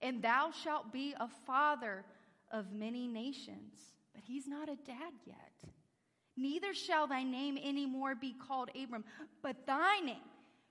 and 0.00 0.22
thou 0.22 0.50
shalt 0.52 0.92
be 0.92 1.14
a 1.18 1.28
father 1.46 2.04
of 2.52 2.72
many 2.72 3.08
nations. 3.08 3.74
But 4.14 4.22
he's 4.24 4.46
not 4.46 4.68
a 4.68 4.76
dad 4.76 5.12
yet. 5.26 5.72
Neither 6.38 6.72
shall 6.72 7.08
thy 7.08 7.24
name 7.24 7.58
any 7.60 7.84
more 7.84 8.14
be 8.14 8.32
called 8.32 8.70
Abram, 8.80 9.04
but 9.42 9.66
thy 9.66 9.98
name 9.98 10.16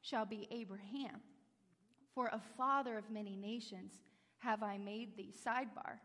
shall 0.01 0.25
be 0.25 0.47
Abraham. 0.49 1.19
For 2.15 2.27
a 2.27 2.41
father 2.55 2.97
of 2.97 3.11
many 3.11 3.35
nations 3.35 3.91
have 4.37 4.63
I 4.63 4.77
made 4.77 5.17
thee? 5.17 5.33
Sidebar. 5.45 5.99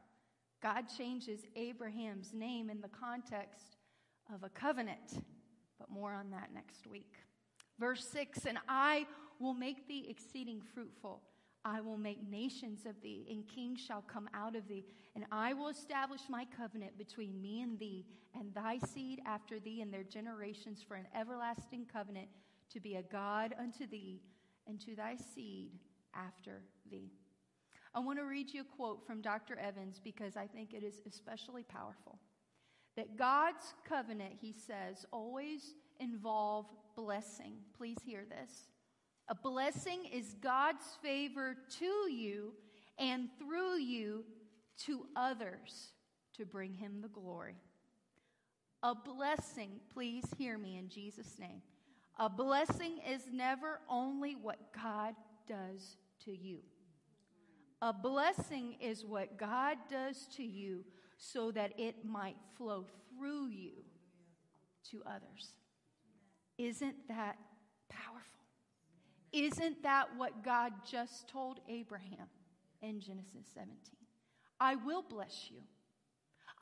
God 0.60 0.86
changes 0.96 1.42
Abraham's 1.54 2.32
name 2.32 2.70
in 2.70 2.80
the 2.80 2.88
context 2.88 3.76
of 4.34 4.42
a 4.42 4.48
covenant, 4.48 5.22
but 5.78 5.88
more 5.88 6.12
on 6.12 6.30
that 6.30 6.50
next 6.52 6.88
week. 6.88 7.14
Verse 7.78 8.04
6 8.12 8.46
And 8.46 8.58
I 8.68 9.06
will 9.38 9.54
make 9.54 9.86
thee 9.86 10.06
exceeding 10.08 10.60
fruitful. 10.74 11.22
I 11.64 11.80
will 11.80 11.96
make 11.96 12.28
nations 12.28 12.84
of 12.84 13.00
thee, 13.00 13.28
and 13.30 13.46
kings 13.46 13.80
shall 13.80 14.02
come 14.02 14.28
out 14.34 14.56
of 14.56 14.66
thee. 14.66 14.84
And 15.14 15.24
I 15.30 15.52
will 15.52 15.68
establish 15.68 16.22
my 16.28 16.46
covenant 16.56 16.96
between 16.96 17.40
me 17.40 17.60
and 17.60 17.78
thee, 17.78 18.06
and 18.34 18.54
thy 18.54 18.78
seed 18.78 19.20
after 19.26 19.60
thee, 19.60 19.82
and 19.82 19.92
their 19.92 20.04
generations 20.04 20.82
for 20.86 20.94
an 20.94 21.06
everlasting 21.14 21.86
covenant 21.92 22.28
to 22.72 22.80
be 22.80 22.94
a 22.94 23.02
God 23.02 23.54
unto 23.58 23.86
thee, 23.86 24.22
and 24.66 24.80
to 24.80 24.96
thy 24.96 25.16
seed 25.34 25.72
after 26.14 26.62
thee. 26.90 27.10
I 27.94 28.00
want 28.00 28.18
to 28.18 28.24
read 28.24 28.54
you 28.54 28.62
a 28.62 28.76
quote 28.76 29.06
from 29.06 29.20
Dr. 29.20 29.58
Evans 29.58 30.00
because 30.02 30.36
I 30.36 30.46
think 30.46 30.72
it 30.72 30.82
is 30.82 31.02
especially 31.06 31.62
powerful. 31.62 32.18
That 32.96 33.18
God's 33.18 33.74
covenant, 33.86 34.32
he 34.40 34.52
says, 34.52 35.04
always 35.12 35.74
involve 36.00 36.66
blessing. 36.96 37.54
Please 37.76 37.98
hear 38.04 38.24
this. 38.28 38.70
A 39.28 39.34
blessing 39.34 40.06
is 40.12 40.36
God's 40.42 40.84
favor 41.02 41.56
to 41.78 42.10
you 42.10 42.52
and 42.98 43.28
through 43.38 43.78
you 43.78 44.24
to 44.86 45.06
others 45.16 45.92
to 46.36 46.44
bring 46.44 46.74
him 46.74 47.00
the 47.00 47.08
glory. 47.08 47.56
A 48.82 48.94
blessing, 48.94 49.80
please 49.92 50.24
hear 50.36 50.58
me 50.58 50.76
in 50.76 50.88
Jesus' 50.88 51.38
name. 51.38 51.62
A 52.18 52.28
blessing 52.28 52.98
is 53.08 53.22
never 53.32 53.80
only 53.88 54.34
what 54.34 54.58
God 54.74 55.14
does 55.48 55.96
to 56.24 56.32
you. 56.32 56.58
A 57.80 57.92
blessing 57.92 58.76
is 58.80 59.04
what 59.04 59.36
God 59.36 59.76
does 59.90 60.26
to 60.36 60.42
you 60.42 60.84
so 61.16 61.50
that 61.52 61.72
it 61.78 62.04
might 62.04 62.36
flow 62.56 62.86
through 63.08 63.48
you 63.48 63.72
to 64.90 65.02
others. 65.06 65.54
Isn't 66.58 66.96
that 67.08 67.36
powerful? 67.88 68.22
Isn't 69.32 69.82
that 69.82 70.08
what 70.16 70.44
God 70.44 70.72
just 70.88 71.28
told 71.28 71.60
Abraham 71.68 72.28
in 72.82 73.00
Genesis 73.00 73.46
17? 73.54 74.01
I 74.62 74.76
will 74.76 75.02
bless 75.02 75.48
you. 75.50 75.58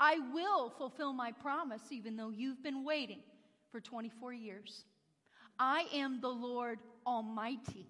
I 0.00 0.18
will 0.32 0.70
fulfill 0.70 1.12
my 1.12 1.32
promise, 1.32 1.82
even 1.90 2.16
though 2.16 2.30
you've 2.30 2.62
been 2.62 2.82
waiting 2.82 3.20
for 3.70 3.78
24 3.78 4.32
years. 4.32 4.84
I 5.58 5.84
am 5.92 6.22
the 6.22 6.30
Lord 6.30 6.78
Almighty. 7.06 7.86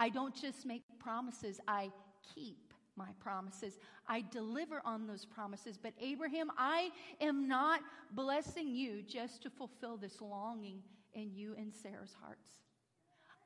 I 0.00 0.08
don't 0.08 0.34
just 0.34 0.66
make 0.66 0.82
promises, 0.98 1.60
I 1.68 1.92
keep 2.34 2.72
my 2.96 3.10
promises. 3.20 3.78
I 4.08 4.24
deliver 4.32 4.82
on 4.84 5.06
those 5.06 5.24
promises. 5.24 5.78
But 5.80 5.92
Abraham, 6.00 6.50
I 6.58 6.90
am 7.20 7.46
not 7.46 7.82
blessing 8.10 8.74
you 8.74 9.02
just 9.02 9.42
to 9.44 9.50
fulfill 9.50 9.96
this 9.96 10.20
longing 10.20 10.80
in 11.14 11.30
you 11.32 11.54
and 11.56 11.72
Sarah's 11.72 12.16
hearts. 12.20 12.50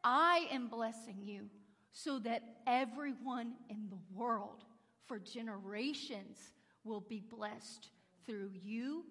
I 0.03 0.47
am 0.51 0.69
blessing 0.69 1.19
you 1.21 1.51
so 1.93 2.19
that 2.21 2.43
everyone 2.67 3.53
in 3.69 3.89
the 3.91 3.99
world 4.15 4.65
for 5.11 5.19
generations 5.19 6.39
will 6.85 7.01
be 7.01 7.21
blessed 7.37 7.89
through 8.27 8.53
you 8.63 9.05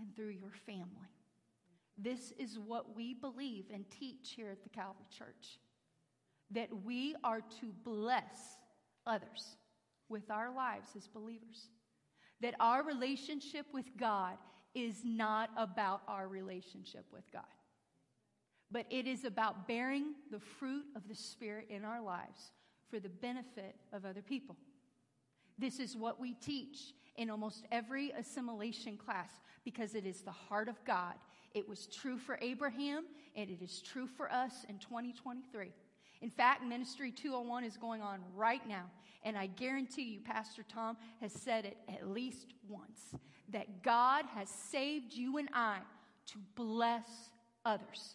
and 0.00 0.08
through 0.16 0.30
your 0.30 0.50
family. 0.66 1.12
This 1.96 2.32
is 2.40 2.58
what 2.58 2.96
we 2.96 3.14
believe 3.14 3.66
and 3.72 3.84
teach 3.88 4.32
here 4.34 4.50
at 4.50 4.64
the 4.64 4.68
Calvary 4.68 5.06
Church 5.16 5.60
that 6.50 6.70
we 6.84 7.14
are 7.22 7.40
to 7.60 7.72
bless 7.84 8.56
others 9.06 9.58
with 10.08 10.28
our 10.28 10.52
lives 10.52 10.90
as 10.96 11.06
believers. 11.06 11.68
That 12.40 12.56
our 12.58 12.82
relationship 12.82 13.66
with 13.72 13.96
God 13.96 14.38
is 14.74 15.02
not 15.04 15.50
about 15.56 16.02
our 16.08 16.26
relationship 16.26 17.04
with 17.12 17.30
God, 17.32 17.44
but 18.72 18.86
it 18.90 19.06
is 19.06 19.24
about 19.24 19.68
bearing 19.68 20.14
the 20.32 20.40
fruit 20.40 20.86
of 20.96 21.06
the 21.06 21.14
Spirit 21.14 21.68
in 21.70 21.84
our 21.84 22.02
lives 22.02 22.50
for 22.90 22.98
the 22.98 23.08
benefit 23.08 23.76
of 23.92 24.04
other 24.04 24.22
people. 24.22 24.56
This 25.58 25.80
is 25.80 25.96
what 25.96 26.20
we 26.20 26.34
teach 26.34 26.92
in 27.16 27.30
almost 27.30 27.64
every 27.72 28.10
assimilation 28.12 28.96
class 28.96 29.30
because 29.64 29.94
it 29.94 30.06
is 30.06 30.20
the 30.20 30.30
heart 30.30 30.68
of 30.68 30.82
God. 30.84 31.14
It 31.54 31.68
was 31.68 31.86
true 31.86 32.16
for 32.16 32.38
Abraham 32.40 33.04
and 33.34 33.50
it 33.50 33.62
is 33.62 33.82
true 33.82 34.06
for 34.06 34.32
us 34.32 34.64
in 34.68 34.78
2023. 34.78 35.72
In 36.20 36.30
fact, 36.30 36.64
Ministry 36.64 37.10
201 37.10 37.64
is 37.64 37.76
going 37.76 38.02
on 38.02 38.20
right 38.34 38.66
now. 38.68 38.84
And 39.24 39.36
I 39.36 39.46
guarantee 39.46 40.04
you, 40.04 40.20
Pastor 40.20 40.62
Tom 40.62 40.96
has 41.20 41.32
said 41.32 41.64
it 41.64 41.76
at 41.88 42.08
least 42.08 42.54
once 42.68 43.14
that 43.50 43.82
God 43.82 44.24
has 44.34 44.48
saved 44.48 45.14
you 45.14 45.38
and 45.38 45.48
I 45.52 45.78
to 46.26 46.38
bless 46.54 47.08
others. 47.64 48.14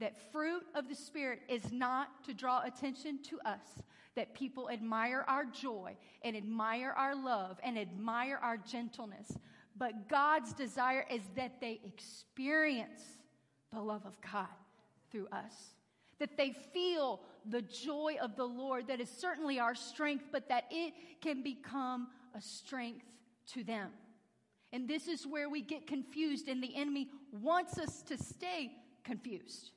That 0.00 0.32
fruit 0.32 0.62
of 0.74 0.88
the 0.88 0.94
Spirit 0.94 1.40
is 1.48 1.72
not 1.72 2.24
to 2.24 2.34
draw 2.34 2.62
attention 2.62 3.18
to 3.24 3.38
us, 3.44 3.82
that 4.18 4.34
people 4.34 4.68
admire 4.68 5.24
our 5.26 5.46
joy 5.46 5.96
and 6.22 6.36
admire 6.36 6.92
our 6.96 7.14
love 7.14 7.58
and 7.62 7.78
admire 7.78 8.38
our 8.42 8.58
gentleness. 8.58 9.32
But 9.76 10.08
God's 10.08 10.52
desire 10.52 11.06
is 11.10 11.22
that 11.36 11.60
they 11.60 11.80
experience 11.84 13.00
the 13.72 13.80
love 13.80 14.04
of 14.04 14.18
God 14.20 14.46
through 15.10 15.28
us 15.32 15.74
that 16.18 16.36
they 16.36 16.52
feel 16.72 17.20
the 17.48 17.62
joy 17.62 18.16
of 18.20 18.36
the 18.36 18.44
Lord 18.44 18.88
that 18.88 19.00
is 19.00 19.08
certainly 19.08 19.58
our 19.58 19.74
strength, 19.74 20.24
but 20.32 20.48
that 20.48 20.64
it 20.70 20.92
can 21.20 21.42
become 21.42 22.08
a 22.34 22.40
strength 22.40 23.06
to 23.52 23.64
them. 23.64 23.90
And 24.72 24.86
this 24.86 25.08
is 25.08 25.26
where 25.26 25.48
we 25.48 25.62
get 25.62 25.86
confused, 25.86 26.48
and 26.48 26.62
the 26.62 26.74
enemy 26.76 27.08
wants 27.32 27.78
us 27.78 28.02
to 28.02 28.18
stay 28.18 28.72
confused 29.04 29.70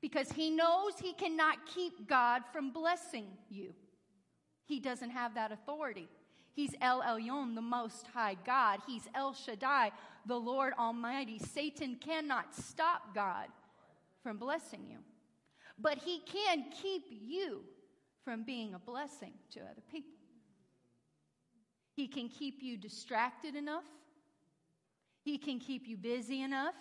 because 0.00 0.32
he 0.32 0.50
knows 0.50 0.92
he 0.98 1.12
cannot 1.12 1.66
keep 1.66 2.08
God 2.08 2.42
from 2.52 2.70
blessing 2.70 3.26
you. 3.48 3.74
He 4.64 4.80
doesn't 4.80 5.10
have 5.10 5.34
that 5.34 5.52
authority. 5.52 6.08
He's 6.52 6.74
El 6.80 7.02
Elyon, 7.02 7.54
the 7.54 7.62
Most 7.62 8.06
High 8.12 8.36
God. 8.46 8.80
He's 8.86 9.08
El 9.14 9.34
Shaddai, 9.34 9.92
the 10.26 10.36
Lord 10.36 10.72
Almighty. 10.78 11.38
Satan 11.38 11.96
cannot 12.00 12.54
stop 12.54 13.14
God 13.14 13.48
from 14.22 14.36
blessing 14.36 14.86
you 14.88 14.98
but 15.80 15.98
He 15.98 16.20
can 16.20 16.64
keep 16.82 17.04
you 17.10 17.62
from 18.24 18.44
being 18.44 18.74
a 18.74 18.78
blessing 18.78 19.32
to 19.52 19.60
other 19.60 19.82
people. 19.90 20.10
He 21.94 22.06
can 22.06 22.28
keep 22.28 22.62
you 22.62 22.76
distracted 22.76 23.54
enough. 23.54 23.84
He 25.22 25.38
can 25.38 25.58
keep 25.58 25.86
you 25.86 25.96
busy 25.96 26.42
enough. 26.42 26.74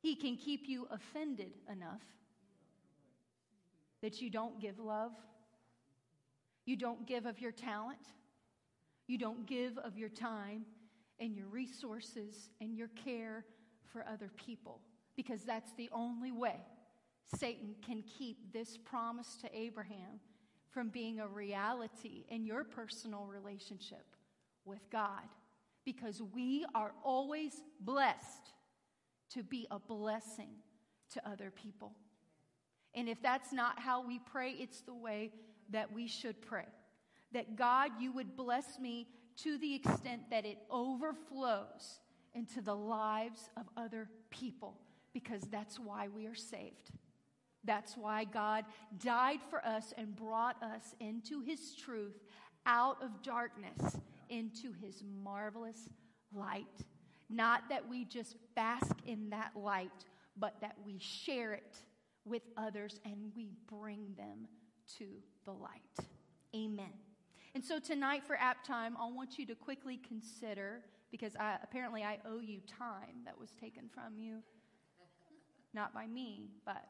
He 0.00 0.16
can 0.16 0.36
keep 0.36 0.68
you 0.68 0.88
offended 0.90 1.52
enough 1.70 2.02
that 4.02 4.20
you 4.22 4.30
don't 4.30 4.60
give 4.60 4.78
love. 4.78 5.12
You 6.64 6.76
don't 6.76 7.06
give 7.06 7.26
of 7.26 7.40
your 7.40 7.52
talent. 7.52 7.98
You 9.06 9.18
don't 9.18 9.46
give 9.46 9.76
of 9.78 9.98
your 9.98 10.08
time 10.08 10.64
and 11.18 11.36
your 11.36 11.46
resources 11.46 12.48
and 12.60 12.76
your 12.76 12.88
care 13.04 13.44
for 13.92 14.04
other 14.10 14.30
people 14.36 14.80
because 15.16 15.42
that's 15.42 15.72
the 15.74 15.90
only 15.92 16.32
way 16.32 16.56
Satan 17.36 17.74
can 17.84 18.02
keep 18.02 18.52
this 18.52 18.78
promise 18.78 19.36
to 19.42 19.56
Abraham 19.56 20.20
from 20.70 20.88
being 20.88 21.20
a 21.20 21.28
reality 21.28 22.24
in 22.28 22.46
your 22.46 22.64
personal 22.64 23.26
relationship 23.26 24.04
with 24.64 24.88
God 24.90 25.28
because 25.84 26.22
we 26.34 26.64
are 26.74 26.92
always 27.04 27.62
blessed 27.80 28.52
to 29.34 29.42
be 29.42 29.66
a 29.70 29.78
blessing 29.78 30.50
to 31.12 31.28
other 31.28 31.50
people. 31.50 31.92
And 32.94 33.08
if 33.08 33.22
that's 33.22 33.52
not 33.52 33.78
how 33.78 34.04
we 34.06 34.18
pray, 34.18 34.50
it's 34.52 34.80
the 34.80 34.94
way 34.94 35.32
that 35.70 35.92
we 35.92 36.06
should 36.06 36.40
pray. 36.40 36.66
That 37.32 37.56
God, 37.56 37.92
you 38.00 38.12
would 38.12 38.36
bless 38.36 38.78
me 38.78 39.06
to 39.42 39.58
the 39.58 39.74
extent 39.74 40.22
that 40.30 40.44
it 40.44 40.58
overflows 40.70 42.00
into 42.34 42.60
the 42.60 42.74
lives 42.74 43.48
of 43.56 43.68
other 43.76 44.08
people 44.30 44.78
because 45.12 45.42
that's 45.42 45.78
why 45.78 46.08
we 46.08 46.26
are 46.26 46.34
saved. 46.34 46.90
That's 47.64 47.96
why 47.96 48.24
God 48.24 48.64
died 48.98 49.40
for 49.48 49.64
us 49.64 49.92
and 49.96 50.16
brought 50.16 50.60
us 50.62 50.94
into 50.98 51.40
his 51.40 51.74
truth 51.74 52.18
out 52.66 53.02
of 53.02 53.22
darkness 53.22 53.96
into 54.28 54.72
his 54.80 55.02
marvelous 55.22 55.88
light. 56.32 56.84
Not 57.30 57.68
that 57.68 57.88
we 57.88 58.04
just 58.04 58.36
bask 58.56 58.96
in 59.06 59.30
that 59.30 59.52
light, 59.54 60.04
but 60.36 60.54
that 60.60 60.76
we 60.84 60.98
share 60.98 61.52
it 61.52 61.76
with 62.24 62.42
others 62.56 63.00
and 63.04 63.32
we 63.36 63.52
bring 63.68 64.14
them 64.16 64.48
to 64.98 65.06
the 65.44 65.52
light. 65.52 66.08
Amen. 66.54 66.92
And 67.54 67.64
so 67.64 67.78
tonight 67.78 68.24
for 68.26 68.36
app 68.36 68.64
time, 68.64 68.96
I 69.00 69.06
want 69.06 69.38
you 69.38 69.46
to 69.46 69.54
quickly 69.54 70.00
consider 70.06 70.82
because 71.10 71.34
I, 71.36 71.56
apparently 71.62 72.02
I 72.02 72.18
owe 72.24 72.40
you 72.40 72.60
time 72.66 73.22
that 73.24 73.38
was 73.38 73.50
taken 73.60 73.88
from 73.92 74.18
you, 74.18 74.38
not 75.74 75.92
by 75.92 76.06
me, 76.06 76.50
but 76.64 76.84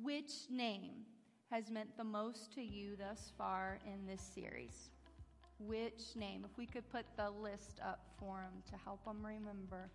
which 0.00 0.32
name 0.50 1.04
has 1.50 1.70
meant 1.70 1.96
the 1.96 2.04
most 2.04 2.52
to 2.54 2.62
you 2.62 2.96
thus 2.96 3.32
far 3.36 3.78
in 3.86 4.06
this 4.06 4.22
series? 4.34 4.90
Which 5.66 6.16
name? 6.16 6.44
If 6.50 6.58
we 6.58 6.66
could 6.66 6.90
put 6.90 7.04
the 7.16 7.30
list 7.30 7.78
up 7.84 8.00
for 8.18 8.36
them 8.36 8.62
to 8.70 8.76
help 8.84 9.04
them 9.04 9.24
remember. 9.24 9.88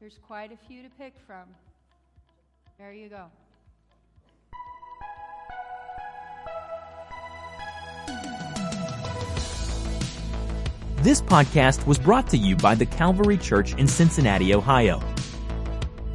There's 0.00 0.18
quite 0.26 0.52
a 0.52 0.56
few 0.56 0.82
to 0.82 0.88
pick 0.98 1.14
from. 1.26 1.46
There 2.78 2.92
you 2.92 3.08
go. 3.08 3.26
This 11.02 11.22
podcast 11.22 11.86
was 11.86 11.98
brought 11.98 12.28
to 12.28 12.36
you 12.36 12.56
by 12.56 12.74
the 12.74 12.84
Calvary 12.86 13.38
Church 13.38 13.74
in 13.74 13.86
Cincinnati, 13.86 14.54
Ohio. 14.54 15.00